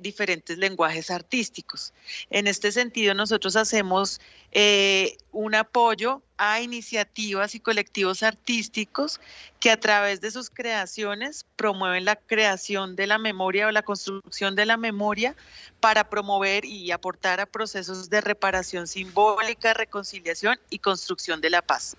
[0.00, 1.92] diferentes lenguajes artísticos.
[2.30, 4.20] En este sentido, nosotros hacemos
[4.52, 9.20] eh, un apoyo a iniciativas y colectivos artísticos
[9.60, 14.54] que a través de sus creaciones promueven la creación de la memoria o la construcción
[14.54, 15.34] de la memoria
[15.80, 21.96] para promover y aportar a procesos de reparación simbólica, reconciliación y construcción de la paz.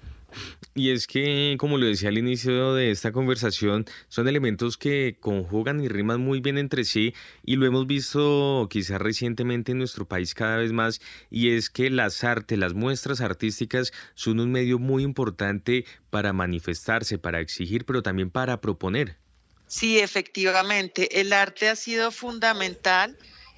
[0.74, 5.82] Y es que, como lo decía al inicio de esta conversación, son elementos que conjugan
[5.84, 7.14] y riman muy bien entre sí
[7.44, 11.90] y lo hemos visto quizás recientemente en nuestro país cada vez más y es que
[11.90, 18.04] las artes, las muestras artísticas son un medio muy importante para manifestarse, para exigir, pero
[18.04, 19.18] también para proponer.
[19.68, 23.18] Sí, efectivamente, el arte ha sido fundamental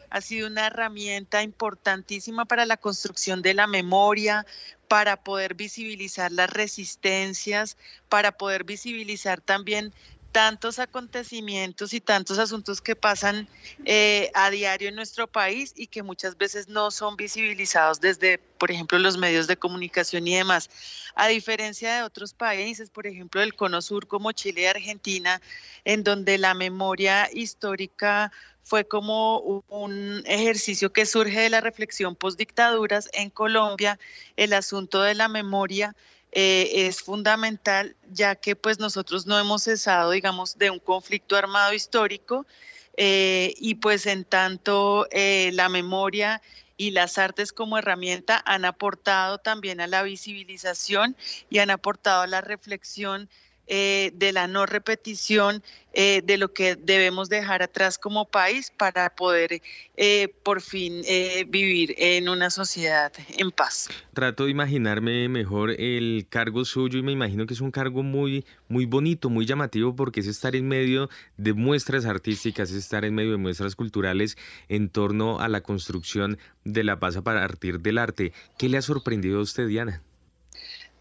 [0.09, 4.45] ha sido una herramienta importantísima para la construcción de la memoria,
[4.87, 7.77] para poder visibilizar las resistencias,
[8.09, 9.93] para poder visibilizar también
[10.31, 13.47] tantos acontecimientos y tantos asuntos que pasan
[13.85, 18.69] eh, a diario en nuestro país y que muchas veces no son visibilizados desde, por
[18.69, 20.69] ejemplo, los medios de comunicación y demás.
[21.15, 25.41] A diferencia de otros países, por ejemplo, del Cono Sur como Chile y Argentina,
[25.85, 28.31] en donde la memoria histórica
[28.67, 33.97] fue como un ejercicio que surge de la reflexión post dictaduras en Colombia,
[34.35, 35.95] el asunto de la memoria
[36.33, 41.73] eh, es fundamental ya que pues nosotros no hemos cesado, digamos, de un conflicto armado
[41.73, 42.45] histórico
[42.97, 46.41] eh, y pues en tanto eh, la memoria
[46.75, 51.15] y las artes como herramienta han aportado también a la visibilización
[51.49, 53.29] y han aportado a la reflexión
[53.67, 55.61] eh, de la no repetición
[55.93, 59.61] eh, de lo que debemos dejar atrás como país para poder
[59.97, 61.01] eh, por fin
[61.49, 63.89] vivir en una sociedad en paz.
[64.13, 68.45] Trato de imaginarme mejor el cargo suyo y me imagino que es un cargo muy,
[68.69, 73.15] muy bonito, muy llamativo porque es estar en medio de muestras artísticas, es estar en
[73.15, 74.37] medio de muestras culturales
[74.69, 78.31] en torno a la construcción de la paz a partir del arte.
[78.57, 80.03] ¿Qué le ha sorprendido a usted, Diana?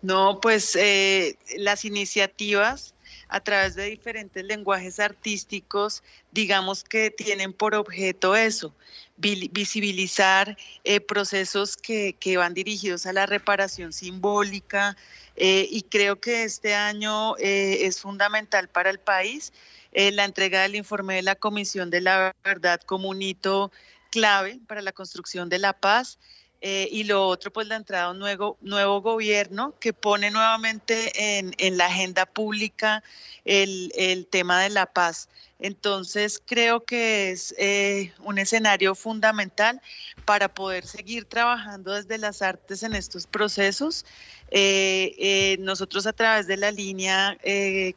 [0.06, 2.94] No, pues eh, las iniciativas
[3.26, 8.72] a través de diferentes lenguajes artísticos, digamos que tienen por objeto eso,
[9.16, 14.96] visibilizar eh, procesos que, van dirigidos a la reparación simbólica
[15.34, 19.52] eh, y creo que este año es fundamental para el país
[19.92, 23.72] la entrega del informe de la Comisión de la Verdad como un hito
[24.12, 26.20] clave para la construcción de la paz
[26.60, 31.38] eh, y lo otro, pues la entrada de un nuevo, nuevo gobierno que pone nuevamente
[31.38, 33.02] en, en la agenda pública
[33.44, 35.28] el, el, tema de la paz.
[35.58, 39.80] Entonces, creo que es eh, un escenario fundamental
[40.24, 44.04] para poder seguir trabajando desde las artes en estos procesos.
[44.50, 47.36] Eh, eh, nosotros a través de la línea,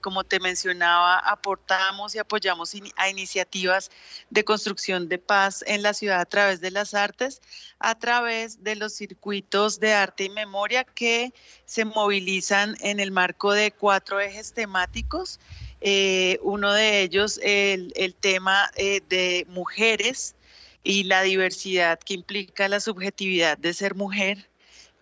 [0.01, 3.91] como te mencionaba, aportamos y apoyamos a iniciativas
[4.29, 7.41] de construcción de paz en la ciudad a través de las artes,
[7.79, 11.33] a través de los circuitos de arte y memoria que
[11.65, 15.39] se movilizan en el marco de cuatro ejes temáticos.
[15.81, 20.35] Eh, uno de ellos, el, el tema eh, de mujeres
[20.83, 24.49] y la diversidad que implica la subjetividad de ser mujer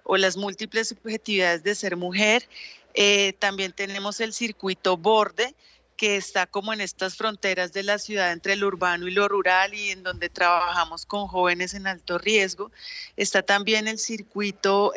[0.08, 2.48] o las múltiples subjetividades de ser mujer.
[2.94, 5.54] Eh, también tenemos el circuito borde,
[5.98, 9.74] que está como en estas fronteras de la ciudad entre lo urbano y lo rural
[9.74, 12.72] y en donde trabajamos con jóvenes en alto riesgo.
[13.18, 14.94] Está también el circuito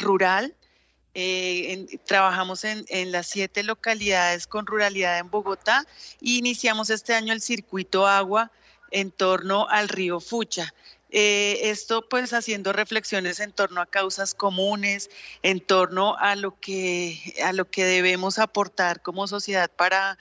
[0.00, 0.54] rural,
[1.14, 5.86] eh, trabajamos en, las siete localidades con ruralidad en Bogotá
[6.20, 8.50] y iniciamos este año el circuito agua
[8.90, 10.72] en torno al río Fucha.
[11.14, 15.10] Eh, esto pues haciendo reflexiones en torno a causas comunes,
[15.42, 20.18] en torno a lo que, a lo que debemos aportar como sociedad para,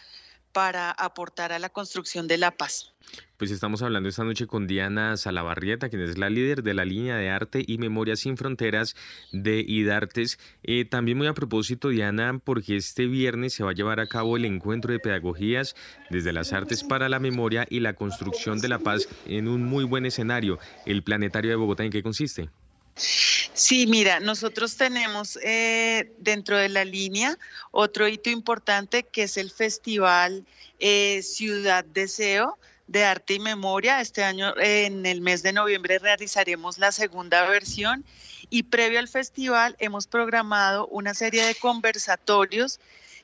[0.51, 2.93] para aportar a la construcción de la paz.
[3.37, 7.15] Pues estamos hablando esta noche con Diana Salabarrieta, quien es la líder de la línea
[7.15, 8.95] de arte y memoria sin fronteras
[9.31, 10.37] de IDARTES.
[10.63, 14.37] Eh, también muy a propósito, Diana, porque este viernes se va a llevar a cabo
[14.37, 15.75] el encuentro de pedagogías
[16.11, 19.83] desde las artes para la memoria y la construcción de la paz en un muy
[19.85, 20.59] buen escenario.
[20.85, 22.49] ¿El Planetario de Bogotá en qué consiste?
[22.95, 27.37] Sí, mira, nosotros tenemos eh, dentro de la línea
[27.71, 30.45] otro hito importante que es el Festival
[30.79, 34.01] eh, Ciudad Deseo de Arte y Memoria.
[34.01, 38.03] Este año, en el mes de noviembre, realizaremos la segunda versión
[38.49, 42.79] y previo al festival hemos programado una serie de conversatorios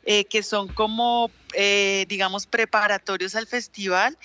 [0.05, 4.17] eh, que son como, eh, digamos, preparatorios al festival.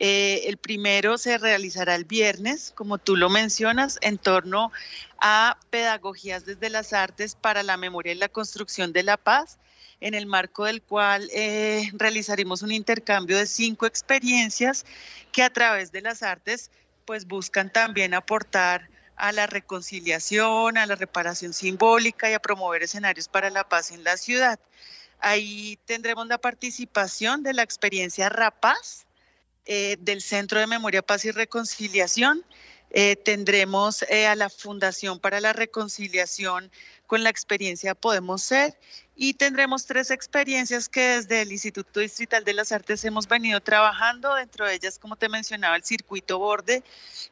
[0.00, 4.70] Eh, el primero se realizará el viernes, como tú lo mencionas, en torno
[5.18, 9.58] a pedagogías desde las artes para la memoria y la construcción de la paz
[10.00, 14.86] en el marco del cual eh, realizaremos un intercambio de cinco experiencias
[15.32, 16.70] que a través de las artes
[17.04, 23.26] pues buscan también aportar a la reconciliación, a la reparación simbólica y a promover escenarios
[23.26, 24.60] para la paz en la ciudad.
[25.18, 29.07] Ahí tendremos la participación de la experiencia Rapaz
[29.68, 32.44] eh, del Centro de Memoria, Paz y Reconciliación.
[32.90, 36.72] Eh, tendremos a la Fundación para la Reconciliación
[37.06, 38.76] con la experiencia Podemos Ser
[39.14, 44.34] y tendremos tres experiencias que desde el Instituto Distrital de las Artes hemos venido trabajando,
[44.34, 46.84] dentro de ellas, como te mencionaba, el circuito borde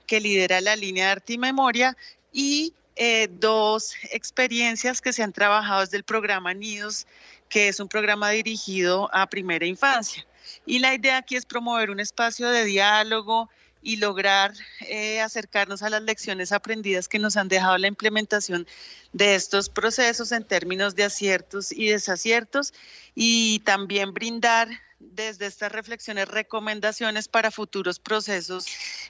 [0.07, 1.97] que lidera la línea de arte y memoria
[2.33, 7.07] y eh, dos experiencias que se han trabajado desde el programa Nidos,
[7.49, 10.27] que es un programa dirigido a primera infancia.
[10.65, 13.49] Y la idea aquí es promover un espacio de diálogo,
[13.87, 18.67] y lograr eh, acercarnos a las lecciones aprendidas que nos han dejado la implementación
[19.13, 22.75] de estos procesos en términos de aciertos y desaciertos
[23.15, 24.69] y también brindar
[24.99, 28.67] desde estas reflexiones recomendaciones para futuros procesos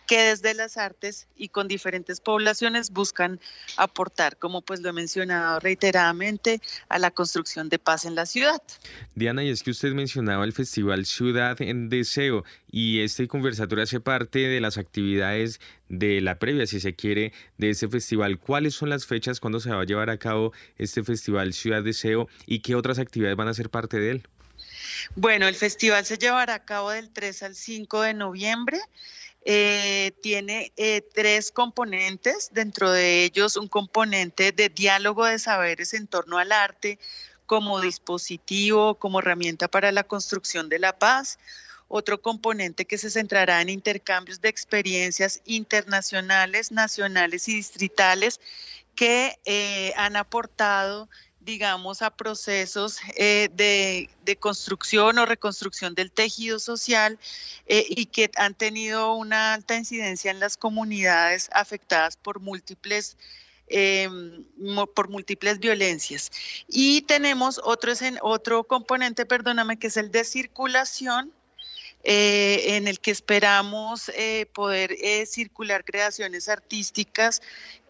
[0.06, 3.40] que desde las artes y con diferentes poblaciones buscan
[3.76, 8.60] aportar, como pues lo he mencionado reiteradamente, a la construcción de paz en la ciudad.
[9.14, 14.00] Diana, y es que usted mencionaba el Festival Ciudad en Deseo y este conversatorio hace
[14.00, 18.38] parte de las actividades de la previa, si se quiere, de este festival.
[18.38, 22.28] ¿Cuáles son las fechas cuando se va a llevar a cabo este Festival Ciudad Deseo
[22.44, 24.28] y qué otras actividades van a ser parte de él?
[25.14, 28.80] Bueno, el festival se llevará a cabo del 3 al 5 de noviembre.
[29.48, 36.08] Eh, tiene eh, tres componentes, dentro de ellos un componente de diálogo de saberes en
[36.08, 36.98] torno al arte
[37.46, 41.38] como dispositivo, como herramienta para la construcción de la paz,
[41.86, 48.40] otro componente que se centrará en intercambios de experiencias internacionales, nacionales y distritales
[48.96, 51.08] que eh, han aportado
[51.46, 57.18] digamos, a procesos eh, de, construcción o reconstrucción del tejido social
[57.66, 63.16] eh, y que han tenido una alta incidencia en las comunidades afectadas por múltiples
[63.68, 64.44] em,
[64.94, 66.30] por múltiples violencias.
[66.68, 67.92] Y tenemos otro,
[68.22, 71.32] otro componente, perdóname, que es el de circulación,
[72.02, 74.10] eh, en el que esperamos
[74.52, 77.40] poder circular creaciones artísticas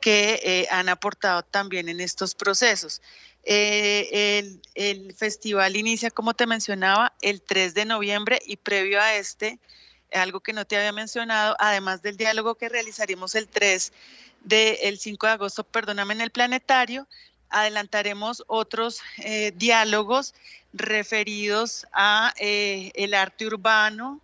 [0.01, 3.03] que han aportado también en estos procesos.
[3.49, 9.61] Eh, el, festival inicia, como te mencionaba, el 3 de noviembre y previo a este,
[10.13, 13.93] algo que no te había mencionado, además del diálogo que realizaremos el 3
[14.43, 17.07] del 5 de agosto, perdóname, en el planetario,
[17.49, 20.35] adelantaremos otros eh, diálogos
[20.73, 24.21] referidos a eh, el arte urbano,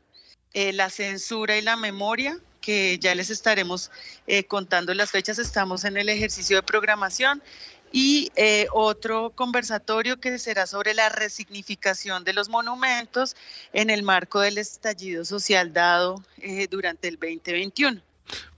[0.53, 3.91] la censura y la memoria, que ya les estaremos
[4.49, 7.43] contando las fechas, estamos en el ejercicio de programación
[7.93, 13.37] y eh, otro conversatorio que será sobre la resignificación de los monumentos
[13.73, 18.01] en el marco del estallido social dado eh, durante el 2021.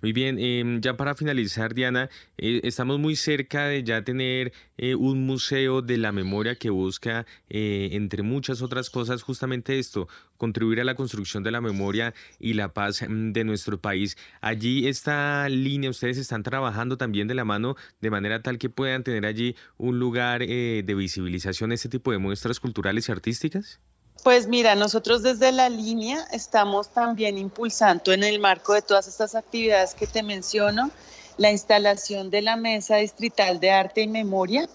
[0.02, 4.94] Muy bien, em, ya para finalizar, Diana, eh, estamos muy cerca de ya tener eh,
[4.94, 10.80] un museo de la memoria que busca, eh, entre muchas otras cosas, justamente esto, contribuir
[10.80, 14.16] a la construcción de la memoria y la paz mm, de nuestro país.
[14.40, 19.04] Allí esta línea, ustedes están trabajando también de la mano de manera tal que puedan
[19.04, 23.80] tener allí un lugar de visibilización este tipo de muestras culturales y artísticas.
[24.22, 29.34] Pues mira, nosotros desde la línea estamos también impulsando en el marco de todas estas
[29.34, 30.90] actividades que te menciono,
[31.36, 34.68] la instalación de la Mesa Distrital de Arte y Memoria,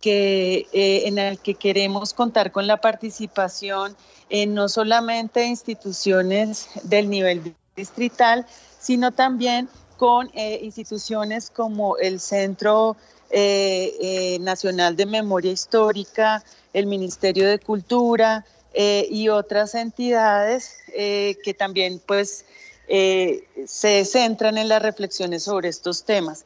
[0.00, 3.96] que, eh, en el que queremos contar con la participación
[4.30, 8.46] en no solamente instituciones del nivel distrital,
[8.78, 12.96] sino también con eh, instituciones como el Centro
[13.30, 18.44] eh, Nacional de Memoria Histórica, el Ministerio de Cultura,
[18.74, 22.44] eh, y otras entidades eh, que también pues
[22.88, 26.44] eh, se centran en las reflexiones sobre estos temas.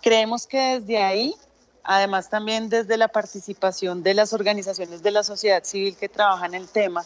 [0.00, 1.34] Creemos que desde ahí,
[1.82, 6.68] además también desde la participación de las organizaciones de la sociedad civil que trabajan el
[6.68, 7.04] tema,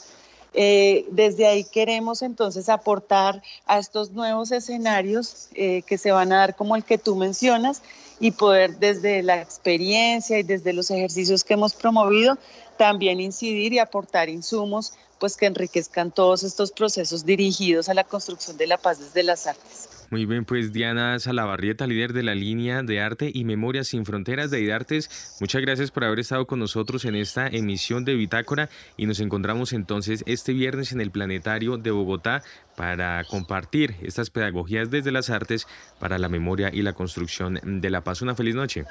[0.55, 6.77] desde ahí queremos entonces aportar a estos nuevos escenarios que se van a dar como
[6.77, 7.83] el que tú mencionas
[8.21, 12.39] y poder desde la experiencia y desde los ejercicios que hemos promovido
[12.77, 18.57] también incidir y aportar insumos pues que enriquezcan todos estos procesos dirigidos a la construcción
[18.57, 19.89] de la paz desde las artes.
[20.11, 24.53] Muy bien, pues Diana Salabarrieta, líder de la línea de arte y memoria sin fronteras
[24.53, 29.07] de IDARTES, muchas gracias por haber estado con nosotros en esta emisión de Bitácora y
[29.07, 32.45] nos encontramos entonces este viernes en el Planetario de Bogotá
[32.77, 35.67] para compartir estas pedagogías desde las artes
[35.99, 38.23] para la memoria y la construcción de la paz.
[38.23, 38.85] Una feliz noche.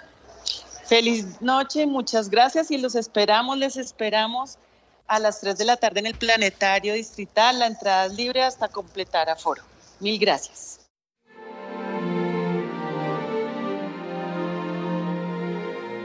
[0.85, 4.59] Feliz noche, muchas gracias y los esperamos, les esperamos
[5.07, 7.59] a las 3 de la tarde en el Planetario Distrital.
[7.59, 9.63] La entrada es libre hasta completar aforo.
[9.99, 10.79] Mil gracias.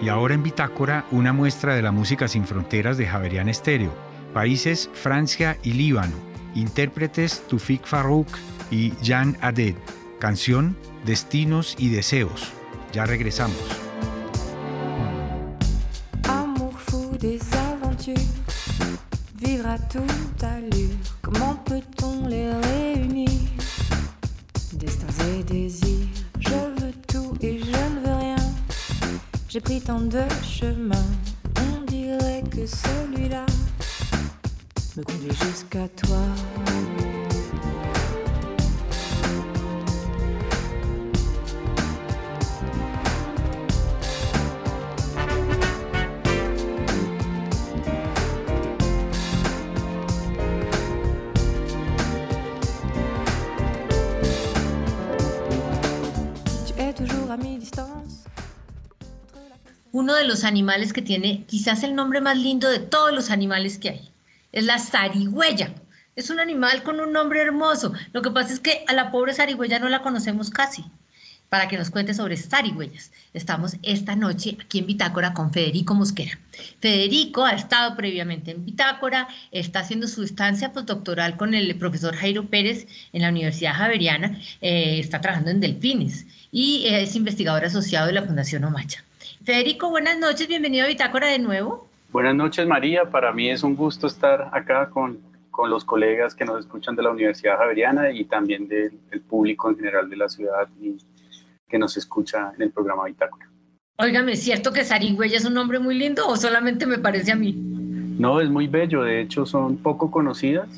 [0.01, 3.93] Y ahora en Bitácora, una muestra de la música sin fronteras de Javerian Estéreo.
[4.33, 6.16] Países Francia y Líbano.
[6.55, 8.28] Intérpretes Tufik Farouk
[8.70, 9.74] y Jan Aded.
[10.18, 12.51] Canción Destinos y Deseos.
[12.93, 13.89] Ya regresamos.
[19.71, 20.97] À toute allure.
[21.23, 23.29] Comment peut-on les réunir?
[24.73, 25.07] Destins
[25.39, 26.09] et désirs,
[26.41, 28.37] je veux tout et je ne veux rien.
[29.49, 31.11] J'ai pris tant de chemins,
[31.59, 33.47] on dirait que celui-là
[34.97, 36.25] me conduit jusqu'à toi.
[59.93, 63.78] Uno de los animales que tiene quizás el nombre más lindo de todos los animales
[63.78, 64.11] que hay
[64.53, 65.74] es la zarigüeya.
[66.16, 67.93] Es un animal con un nombre hermoso.
[68.12, 70.85] Lo que pasa es que a la pobre zarigüeya no la conocemos casi.
[71.51, 76.38] Para que nos cuente sobre zarigüeyas, estamos esta noche aquí en Bitácora con Federico Mosquera.
[76.78, 82.44] Federico ha estado previamente en Bitácora, está haciendo su estancia postdoctoral con el profesor Jairo
[82.44, 88.12] Pérez en la Universidad Javeriana, eh, está trabajando en Delfines y es investigador asociado de
[88.12, 89.03] la Fundación Omacha.
[89.44, 91.88] Federico, buenas noches, bienvenido a Bitácora de nuevo.
[92.12, 93.11] Buenas noches, María.
[93.11, 95.18] Para mí es un gusto estar acá con,
[95.51, 98.92] con los colegas que nos escuchan de la Universidad Javeriana y también del,
[99.28, 100.68] público en general de la ciudad
[101.71, 103.49] que nos escucha en el programa Bitácora.
[103.99, 107.37] Óigame, ¿es cierto que zarigüeya es un nombre muy lindo o solamente me parece a
[107.37, 107.53] mí?
[107.55, 109.03] No, es muy bello.
[109.03, 110.68] De hecho, son poco conocidas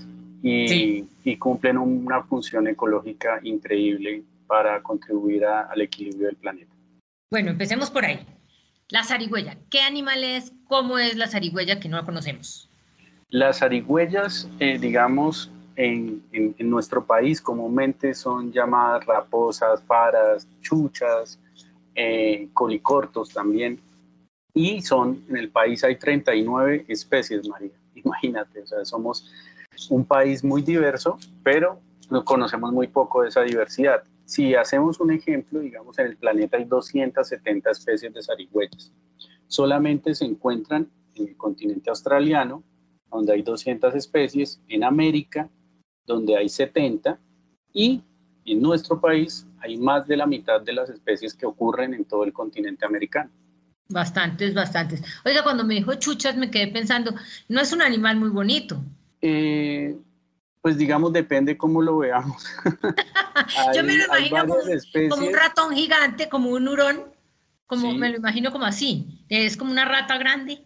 [0.42, 1.08] y, Sí.
[1.24, 6.72] y cumplen una función ecológica increíble para contribuir a- al equilibrio del planeta.
[7.30, 8.20] Bueno, empecemos por ahí.
[8.90, 10.52] La zarigüeya, ¿qué animal es?
[10.68, 12.68] ¿Cómo es la zarigüeya que no la conocemos?
[13.30, 21.38] Las zarigüeyas, eh, digamos, en, en- en nuestro país comúnmente son llamadas raposas, faras, chuchas,
[21.94, 23.80] eh, colicortos también.
[24.54, 27.70] Y son, en el país hay 39 especies, María.
[27.94, 29.30] Imagínate, o sea, somos
[29.90, 34.02] un país muy diverso, pero no conocemos muy poco de esa diversidad.
[34.26, 38.92] Si hacemos un ejemplo, digamos, en el planeta hay 270 especies de zarigüeyas.
[39.46, 42.62] Solamente se encuentran en el continente australiano,
[43.10, 45.48] donde hay 200 especies, en América,
[46.06, 47.18] donde hay 70,
[47.72, 48.02] y
[48.44, 52.24] en nuestro país hay más de la mitad de las especies que ocurren en todo
[52.24, 53.30] el continente americano.
[53.88, 55.02] Bastantes, bastantes.
[55.24, 57.14] Oiga, cuando me dijo chuchas me quedé pensando,
[57.48, 58.82] no es un animal muy bonito.
[59.20, 59.96] Eh,
[60.60, 62.44] pues digamos, depende cómo lo veamos.
[63.74, 64.54] Yo me lo Hay- hay imagino
[65.10, 67.04] como, un ratón gigante, como un hurón,
[67.66, 67.98] como Sí.
[67.98, 69.24] me lo imagino como así.
[69.28, 70.58] Es como una rata grande.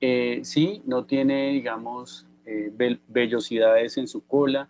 [0.00, 4.68] Eh, sí, no tiene, digamos, eh, vel- vellosidades en su cola,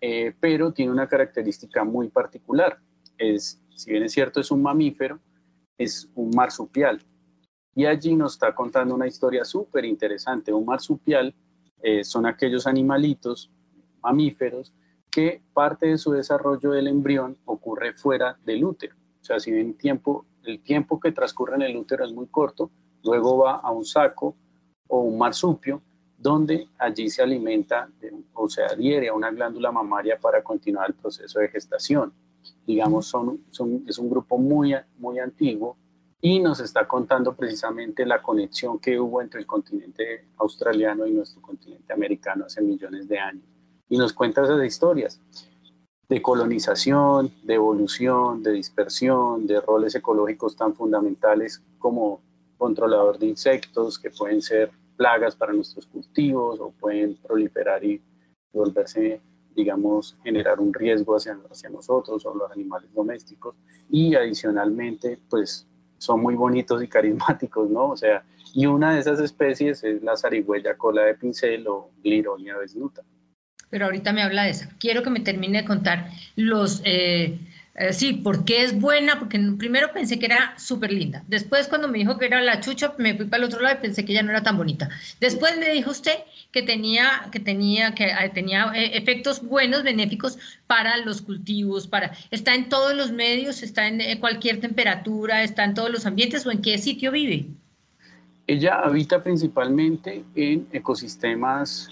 [0.00, 2.78] eh, pero tiene una característica muy particular.
[3.16, 5.20] Es, si bien es cierto, es un mamífero,
[5.76, 7.00] es un marsupial.
[7.74, 10.52] Y allí nos está contando una historia súper interesante.
[10.52, 11.34] Un marsupial
[11.80, 13.52] eh, son aquellos animalitos
[14.02, 14.74] mamíferos
[15.10, 18.96] que parte de su desarrollo del embrión ocurre fuera del útero.
[19.20, 22.70] O sea, si bien tiempo, el tiempo que transcurre en el útero es muy corto,
[23.02, 24.36] luego va a un saco
[24.88, 25.82] o un marsupio,
[26.18, 27.88] donde allí se alimenta
[28.34, 32.12] o se adhiere a una glándula mamaria para continuar el proceso de gestación.
[32.66, 33.44] Digamos, son-
[33.86, 35.76] es un grupo muy, muy antiguo
[36.20, 41.40] y nos está contando precisamente la conexión que hubo entre el continente australiano y nuestro
[41.40, 43.44] continente americano hace millones de años.
[43.88, 45.20] Y nos cuenta esas historias
[46.08, 52.20] de colonización, de evolución, de dispersión, de roles ecológicos tan fundamentales como
[52.56, 58.02] controlador de insectos, que pueden ser plagas para nuestros cultivos o pueden proliferar y
[58.52, 59.22] volverse,
[59.54, 63.54] digamos, generar un riesgo hacia, hacia nosotros o los animales domésticos.
[63.88, 67.90] Y adicionalmente, pues son muy bonitos y carismáticos, ¿no?
[67.90, 68.24] O sea,
[68.54, 73.02] y una de esas especies es la zarigüeya cola de pincel o Glironia desnuta.
[73.70, 74.70] Pero ahorita me habla de esa.
[74.78, 77.38] Quiero que me termine de contar los, eh,
[77.80, 81.22] eh, sí, por qué es buena, porque primero pensé que era súper linda.
[81.28, 83.82] Después cuando me dijo que era la chucha, me fui para el otro lado y
[83.82, 84.88] pensé que ya no era tan bonita.
[85.20, 86.16] Después me dijo usted
[86.50, 92.10] que tenía, que tenía, que eh, tenía eh, efectos buenos, benéficos para los cultivos, para,
[92.32, 96.50] está en todos los medios, está en cualquier temperatura, está en todos los ambientes o
[96.50, 97.46] en qué sitio vive.
[98.48, 101.90] Ella habita principalmente en ecosistemas,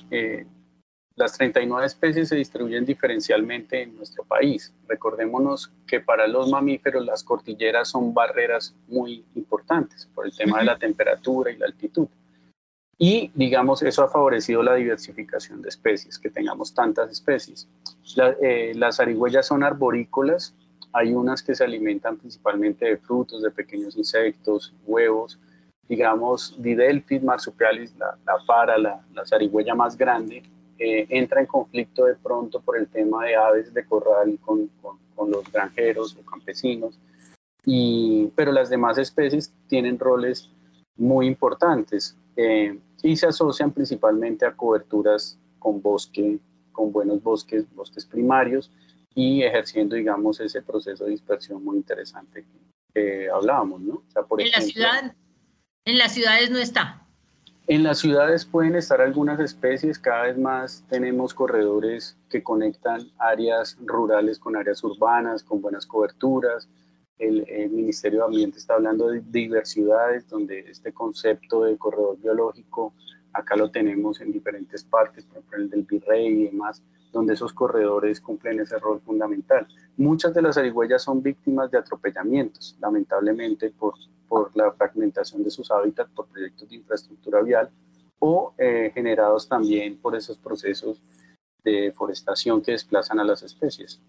[1.16, 4.74] las 39 especies se distribuyen diferencialmente en nuestro país.
[4.86, 10.66] Recordémonos que para los mamíferos las cordilleras son barreras muy importantes por el tema de
[10.66, 12.06] la temperatura y la altitud.
[12.98, 17.66] Y digamos, eso ha favorecido la diversificación de especies, que tengamos tantas especies.
[18.14, 20.54] La- eh, las zarigüeyas son arborícolas,
[20.92, 25.38] hay unas que se alimentan principalmente de frutos, de pequeños insectos, huevos,
[25.88, 30.42] digamos, Didelphis marsupialis, la, la para, la, la zarigüeya más grande,
[30.78, 34.98] eh, entra en conflicto de pronto por el tema de aves de corral con, con,
[35.14, 36.98] con los granjeros o campesinos,
[37.64, 40.50] y, pero las demás especies tienen roles
[40.96, 46.38] muy importantes eh, y se asocian principalmente a coberturas con bosque,
[46.72, 48.70] con buenos bosques, bosques primarios
[49.14, 52.58] y ejerciendo, digamos, ese proceso de dispersión muy interesante que,
[52.94, 53.94] que hablábamos, ¿no?
[53.94, 55.14] O sea, por En la ejemplo, ciudad,
[55.86, 57.05] en las ciudades no está.
[57.68, 63.76] En las ciudades pueden estar algunas especies, cada vez más tenemos corredores que conectan áreas
[63.84, 66.68] rurales con áreas urbanas, con buenas coberturas.
[67.18, 72.94] el, Ministerio de Ambiente está hablando de diversidades, donde este concepto de corredor biológico,
[73.32, 77.52] acá lo tenemos en diferentes partes, por ejemplo el del Virrey y demás, donde esos
[77.52, 79.66] corredores cumplen ese rol fundamental.
[79.96, 83.94] Muchas de las zarigüeyas son víctimas de atropellamientos, lamentablemente por,
[84.28, 87.70] por la fragmentación de sus hábitats por proyectos de infraestructura vial
[88.18, 91.00] o eh, generados también por esos procesos
[91.62, 94.00] de deforestación que desplazan a las especies.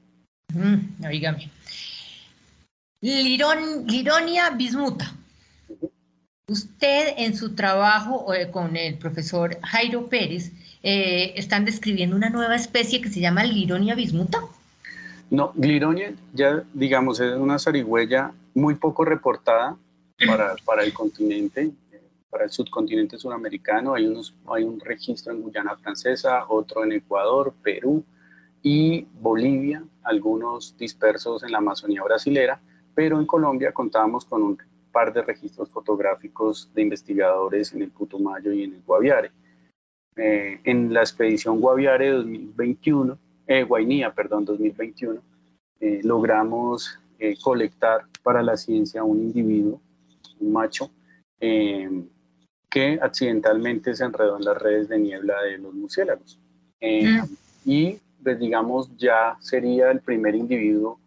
[0.54, 1.52] Mm, oígame.
[3.02, 5.14] Lironia bismuta.
[6.50, 10.52] Usted en su trabajo eh, con el profesor Jairo Pérez
[10.90, 14.40] eh, están describiendo una nueva especie que se llama Lironia bismuta.
[15.30, 19.76] No, Glironia ya digamos es una zarigüeya muy poco reportada
[20.26, 21.72] para, para el continente,
[22.30, 23.96] para el subcontinente suramericano.
[23.96, 28.06] Hay, unos, hay un registro en Guyana Francesa, otro en Ecuador, Perú
[28.64, 32.62] y Bolivia, algunos dispersos en la Amazonía brasilera
[32.98, 34.58] pero en Colombia contábamos con un
[34.92, 39.30] par de registros fotográficos de investigadores en el Putumayo y en el Guaviare.
[40.18, 45.22] Eh, en la expedición Guaviare 2021, eh, Guainía, perdón, 2021,
[45.80, 49.80] eh, logramos eh, colectar para la ciencia un individuo,
[50.40, 50.92] un macho,
[51.40, 56.40] que accidentalmente se enredó en las redes de niebla de los murciélagos.
[56.82, 57.24] Mm.
[57.64, 61.00] Y, pues, digamos, ya sería el primer individuo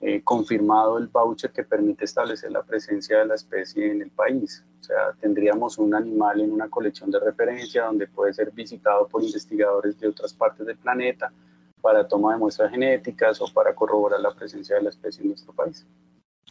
[0.00, 4.62] eh, confirmado el voucher que permite establecer la presencia de la especie en el país.
[4.80, 9.22] O sea, tendríamos un animal en una colección de referencia donde puede ser visitado por
[9.22, 11.32] investigadores de otras partes del planeta
[11.80, 15.52] para toma de muestras genéticas o para corroborar la presencia de la especie en nuestro
[15.52, 15.86] país.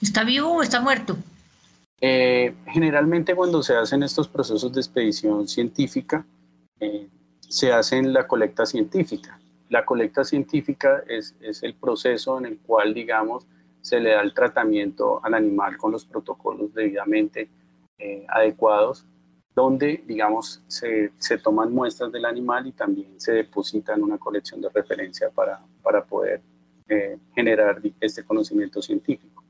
[0.02, 1.16] ¿Está vivo o está muerto?
[2.02, 6.26] Eh, generalmente cuando se hacen estos procesos de expedición científica,
[6.80, 7.08] eh,
[7.40, 9.40] se hacen la colecta científica.
[9.70, 13.48] La colecta científica es, es, el proceso en el cual, digamos,
[13.82, 17.50] se le da el tratamiento al animal con los protocolos debidamente
[17.98, 19.06] eh, adecuados,
[19.56, 24.60] donde, digamos, se, se, toman muestras del animal y también se deposita en una colección
[24.60, 26.42] de referencia para, para poder
[26.88, 29.44] eh, generar este conocimiento científico.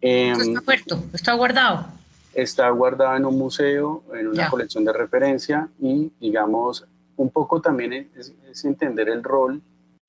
[0.00, 1.86] está em, está guardado.
[2.34, 6.86] Está guardado en un museo, en una colección de referencia y, digamos,
[7.18, 9.60] un poco también es, entender el rol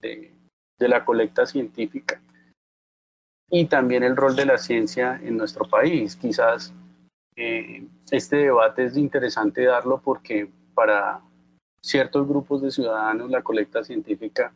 [0.02, 0.32] de,
[0.78, 2.22] la colecta científica
[3.50, 6.16] y también el rol de la ciencia en nuestro país.
[6.16, 6.74] Quizás
[7.36, 11.20] eh, este debate es interesante darlo porque para
[11.82, 14.54] ciertos grupos de ciudadanos la colecta científica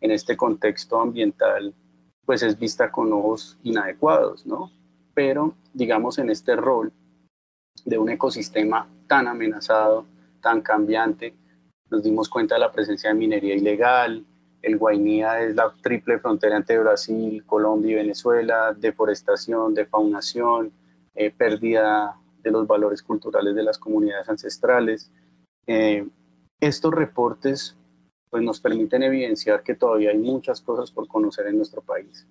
[0.00, 1.74] en este contexto ambiental
[2.24, 4.70] pues es vista con ojos inadecuados, ¿no?
[5.14, 6.92] Pero digamos en este rol
[7.84, 10.06] de un ecosistema tan amenazado,
[10.40, 11.34] tan cambiante,
[11.90, 14.24] nos dimos cuenta de la presencia de minería ilegal,
[14.64, 20.72] el Guainía es la triple frontera entre Brasil, Colombia y Venezuela, deforestación, defaunación,
[21.14, 25.10] eh, pérdida de los valores culturales de las comunidades ancestrales.
[25.66, 26.08] Eh,
[26.60, 27.76] estos reportes
[28.30, 32.26] pues, nos permiten evidenciar que todavía hay muchas cosas por conocer en nuestro país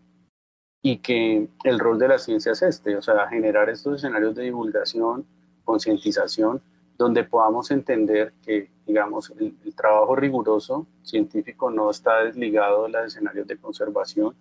[0.82, 4.44] y que el rol de la ciencia es este, o sea, generar estos escenarios de
[4.44, 5.26] divulgación,
[5.64, 6.62] concientización,
[6.98, 13.48] donde podamos entender que, digamos, el, trabajo riguroso científico no está desligado de los escenarios
[13.48, 14.36] de conservación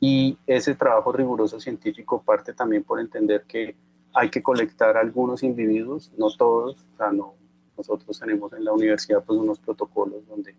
[0.00, 3.74] y ese trabajo riguroso científico parte también por entender que
[4.14, 7.34] hay que colectar algunos individuos, no todos, o sea, no,
[7.76, 10.54] nosotros tenemos en la universidad pues unos protocolos donde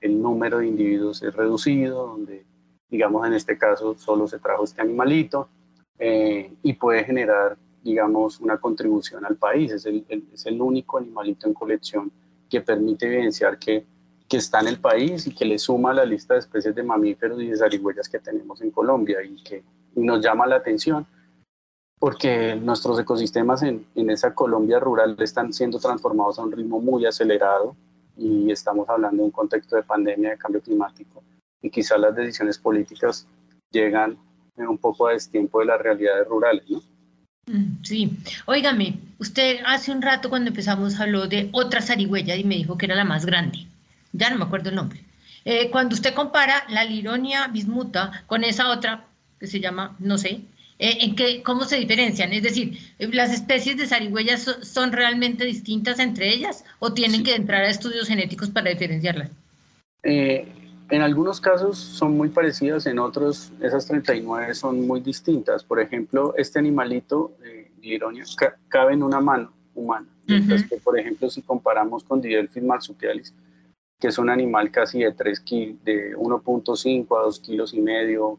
[0.00, 2.44] el número de individuos es reducido, donde
[2.88, 5.48] digamos en este caso solo se trajo este animalito
[5.98, 9.70] eh, y puede generar digamos, una contribución al país.
[9.70, 12.10] Es el, es el único animalito en colección
[12.48, 13.84] que permite evidenciar que,
[14.26, 16.82] que, está en el país y que le suma a la lista de especies de
[16.82, 19.62] mamíferos y de zarigüeyas que tenemos en Colombia y que
[19.94, 21.06] nos llama la atención
[21.98, 27.06] porque nuestros ecosistemas en, en esa Colombia rural están siendo transformados a un ritmo muy
[27.06, 27.76] acelerado
[28.16, 31.22] y estamos hablando de un contexto de pandemia, de cambio climático
[31.62, 33.26] y quizás las decisiones políticas
[33.70, 34.18] llegan
[34.56, 36.80] un poco a destiempo de las realidades rurales, ¿no?
[37.46, 38.10] Mm, sí,
[38.46, 42.86] óigame, usted hace un rato cuando empezamos habló de otra zarigüeya y me dijo que
[42.86, 43.66] era la más grande.
[44.12, 45.00] Ya no me acuerdo el nombre.
[45.44, 49.04] Eh, cuando usted compara la Lironia bismuta con esa otra
[49.38, 50.40] que se llama, no sé,
[50.78, 52.32] eh, ¿en qué, ¿cómo se diferencian?
[52.32, 57.34] Es decir, eh, ¿las especies de zarigüeyas son, realmente distintas entre ellas o tienen que
[57.34, 59.30] entrar a estudios genéticos para diferenciarlas?
[60.90, 65.64] En algunos casos son muy parecidas, en otros esas 39 son muy distintas.
[65.64, 68.24] Por ejemplo, este animalito, eh, Lironia,
[68.68, 70.06] cabe en una mano humana.
[70.26, 73.34] Mientras que, por ejemplo, si comparamos con Didelphis marsupialis,
[74.00, 75.44] que es un animal casi de 3
[75.84, 78.38] de 1.5 a 2 kilos y medio,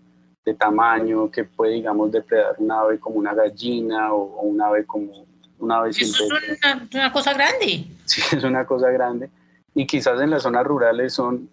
[0.53, 5.25] tamaño, que puede, digamos, depredar un ave como una gallina o, un ave como
[5.59, 6.53] una ave silvestre.
[6.53, 7.85] Es una, cosa grande.
[8.05, 9.29] Sí, es una cosa grande.
[9.73, 11.49] Y quizás en las zonas rurales son,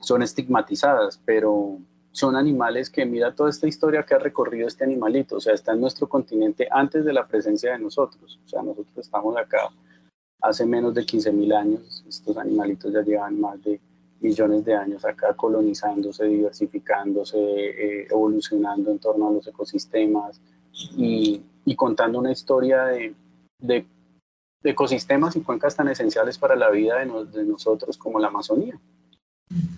[0.00, 1.78] son estigmatizadas, pero
[2.12, 5.72] son animales que mira toda esta historia que ha recorrido este animalito, o sea, está
[5.72, 9.68] en nuestro continente antes de la presencia de nosotros, o sea, nosotros estamos acá
[10.40, 13.80] hace menos de 15.000 años, estos animalitos ya llevan más de
[14.20, 20.40] millones de años acá colonizándose, diversificándose, eh, evolucionando en torno a los ecosistemas
[20.96, 21.42] y,
[21.76, 23.14] contando una historia de,
[23.60, 23.86] de,
[24.64, 28.78] ecosistemas y cuencas tan esenciales para la vida de, de nosotros como la Amazonía.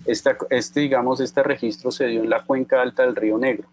[0.05, 0.35] Este,
[0.79, 3.69] digamos, este registro se dio en la cuenca alta del río Negro.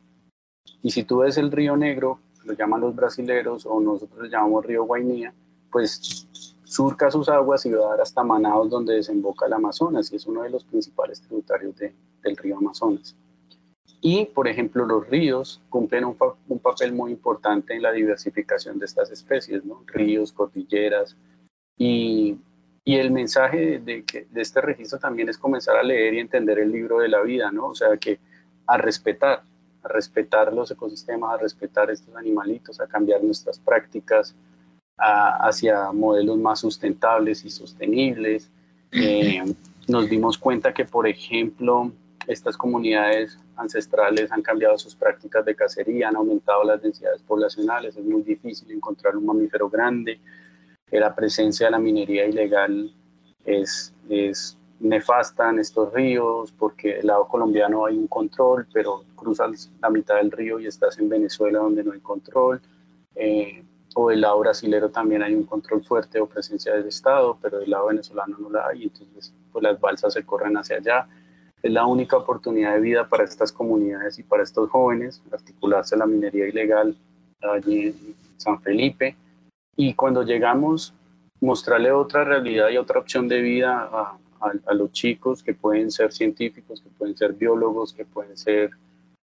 [0.82, 4.64] Y si tú ves el río Negro, lo llaman los brasileros o nosotros lo llamamos
[4.64, 5.34] río Guainía,
[5.70, 6.28] pues
[6.64, 10.26] surca sus aguas y va a dar hasta Manaus donde desemboca el Amazonas y es
[10.26, 13.16] uno de los principales tributarios del río Amazonas.
[14.00, 18.86] Y, por ejemplo, los ríos cumplen un, un, papel muy importante en la diversificación de
[18.86, 19.82] estas especies, ¿no?
[19.86, 21.16] Ríos, cordilleras.
[21.76, 22.38] Y
[22.88, 26.58] y el mensaje de, que, de este registro también es comenzar a leer y entender
[26.58, 27.66] el libro de la vida, ¿no?
[27.66, 28.18] O sea, que
[28.66, 29.42] a respetar,
[29.82, 34.34] a respetar los ecosistemas, a respetar estos animalitos, a cambiar nuestras prácticas
[34.96, 38.50] hacia modelos más sustentables y sostenibles.
[38.90, 39.44] Eh,
[39.86, 41.92] nos dimos cuenta que, por ejemplo,
[42.26, 48.04] estas comunidades ancestrales han cambiado sus prácticas de cacería, han aumentado las densidades poblacionales, es
[48.06, 50.18] muy difícil encontrar un mamífero grande,
[50.90, 52.92] la presencia de la minería ilegal
[53.44, 59.70] es, es nefasta en estos ríos porque del lado colombiano hay un control, pero cruzas
[59.80, 62.60] la mitad del río y estás en Venezuela donde no hay control.
[63.14, 63.64] Eh,
[63.94, 67.70] o del lado brasilero también hay un control fuerte o presencia del Estado, pero del
[67.70, 71.08] lado venezolano no la hay, entonces pues las balsas se corren hacia allá.
[71.60, 75.98] Es la única oportunidad de vida para estas comunidades y para estos jóvenes, articularse a
[75.98, 76.96] la minería ilegal
[77.40, 79.16] allí en San Felipe
[79.78, 80.92] y cuando llegamos,
[81.40, 86.12] mostrarle otra realidad y otra opción de vida a, a, los chicos que pueden ser
[86.12, 88.70] científicos, que pueden ser biólogos, que pueden ser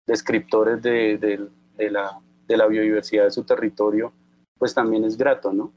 [0.06, 1.18] descriptores de,
[1.76, 4.14] de, la, de la biodiversidad de su territorio,
[4.60, 5.74] pues también es grato, ¿no?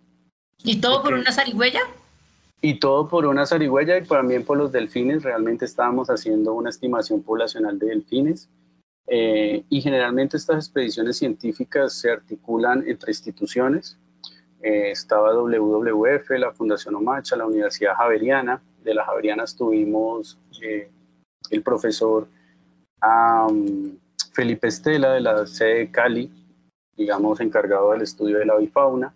[0.62, 1.80] ¿Y todo por una zarigüeya?
[2.60, 5.22] Y todo por una zarigüeya y también por los delfines.
[5.22, 8.50] Realmente estábamos haciendo una estimación poblacional de delfines.
[9.06, 13.96] Eh, y generalmente estas expediciones científicas se articulan entre instituciones,
[14.62, 18.60] eh, estaba WWF, la Fundación Omacha, la Universidad Javeriana.
[18.82, 20.90] De las Javerianas tuvimos eh,
[21.50, 22.26] el profesor
[24.32, 26.30] Felipe Estela de la sede de Cali,
[26.96, 29.14] digamos, encargado del estudio de la bifauna.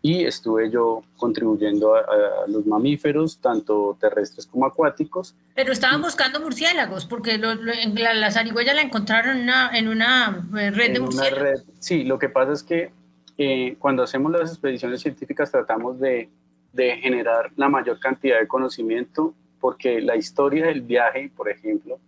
[0.00, 5.34] Y estuve yo contribuyendo a, los mamíferos, tanto terrestres como acuáticos.
[5.54, 10.70] Pero estaban buscando murciélagos, porque la, la, zarigüeya la encontraron en una, en una eh,
[10.70, 11.64] red de murciélagos.
[11.80, 12.92] sí, lo que pasa es que
[13.36, 16.28] eh, cuando hacemos las expediciones científicas tratamos de,
[16.72, 21.98] de, generar la mayor cantidad de conocimiento porque la historia del viaje, por ejemplo,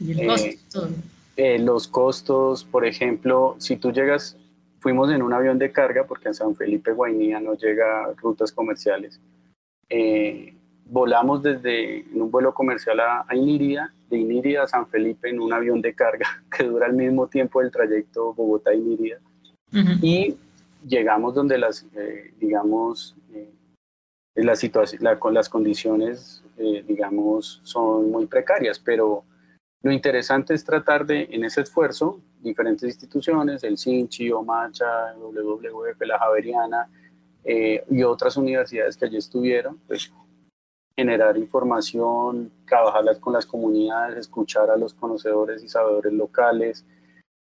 [0.00, 0.58] eh,
[1.36, 4.36] eh, los costos, por ejemplo, si tú llegas,
[4.78, 9.20] fuimos en un avión de carga porque en San Felipe Guainía no llega rutas comerciales.
[10.86, 15.40] volamos desde en un vuelo comercial a, a Inírida, de Inírida a San Felipe en
[15.40, 19.18] un avión de carga que dura el mismo tiempo del trayecto Bogotá-Inírida.
[20.02, 20.36] Y
[20.86, 23.50] llegamos donde las, eh, digamos, eh,
[24.34, 29.24] la situación, con las condiciones, eh, digamos, son muy precarias, pero
[29.82, 36.18] lo interesante es tratar de, en ese esfuerzo, diferentes instituciones, el CINCHI, OMACHA, WWF, la
[36.18, 36.88] Javeriana
[37.44, 40.12] y otras universidades que allí estuvieron, pues
[40.96, 46.84] generar información, trabajar con las comunidades, escuchar a los conocedores y sabedores locales.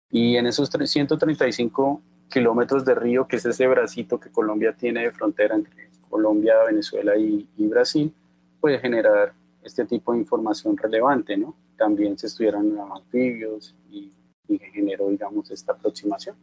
[0.10, 2.02] Y en esos 135
[2.32, 7.16] kilómetros de río, que es ese bracito que Colombia tiene de frontera entre Colombia, Venezuela
[7.16, 8.14] y, Brasil,
[8.60, 11.56] puede generar este tipo de información relevante, ¿no?
[11.78, 14.12] También se estudiaron anfibios y,
[14.48, 16.36] y generó, digamos, esta aproximación.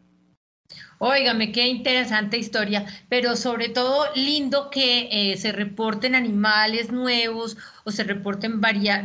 [1.01, 7.93] Óigame, qué interesante historia, pero sobre todo lindo que eh, se reporten animales nuevos o
[7.93, 9.05] se reporten varias,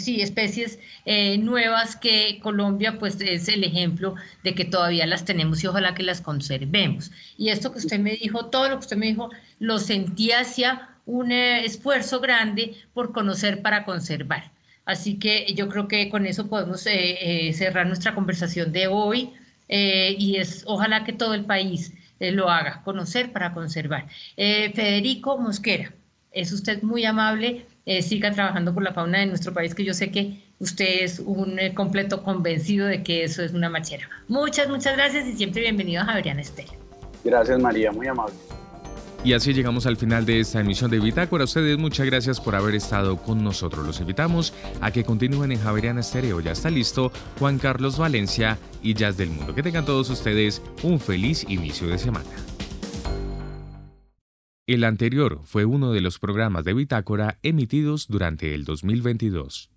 [0.00, 5.64] sí, especies eh, nuevas que Colombia pues es el ejemplo de que todavía las tenemos
[5.64, 7.10] y ojalá que las conservemos.
[7.36, 10.90] Y esto que usted me dijo, todo lo que usted me dijo, lo sentí hacia
[11.06, 14.52] un eh, esfuerzo grande por conocer para conservar.
[14.84, 19.32] Así que yo creo que con eso podemos cerrar nuestra conversación de hoy.
[19.74, 24.06] Eh, y es ojalá que todo el país eh, lo haga, conocer para conservar.
[24.36, 25.92] Eh, Federico Mosquera.
[26.30, 29.94] Es usted muy amable, eh, siga trabajando por la fauna de nuestro país, que yo
[29.94, 34.08] sé que usted es un completo convencido de que eso es una machera.
[34.28, 36.78] Muchas, muchas gracias y siempre bienvenido a Javeriana Estéreo.
[37.24, 38.34] Gracias María, muy amable.
[39.24, 41.44] Y así llegamos al final de esta emisión de Bitácora.
[41.44, 43.86] Ustedes muchas gracias por haber estado con nosotros.
[43.86, 46.40] Los invitamos a que continúen en Javeriana Estéreo.
[46.40, 49.54] Ya está listo Juan Carlos Valencia y Jazz del Mundo.
[49.54, 52.30] Que tengan todos ustedes un feliz inicio de semana.
[54.66, 59.71] El anterior fue uno de los programas de Bitácora emitidos durante el 2022.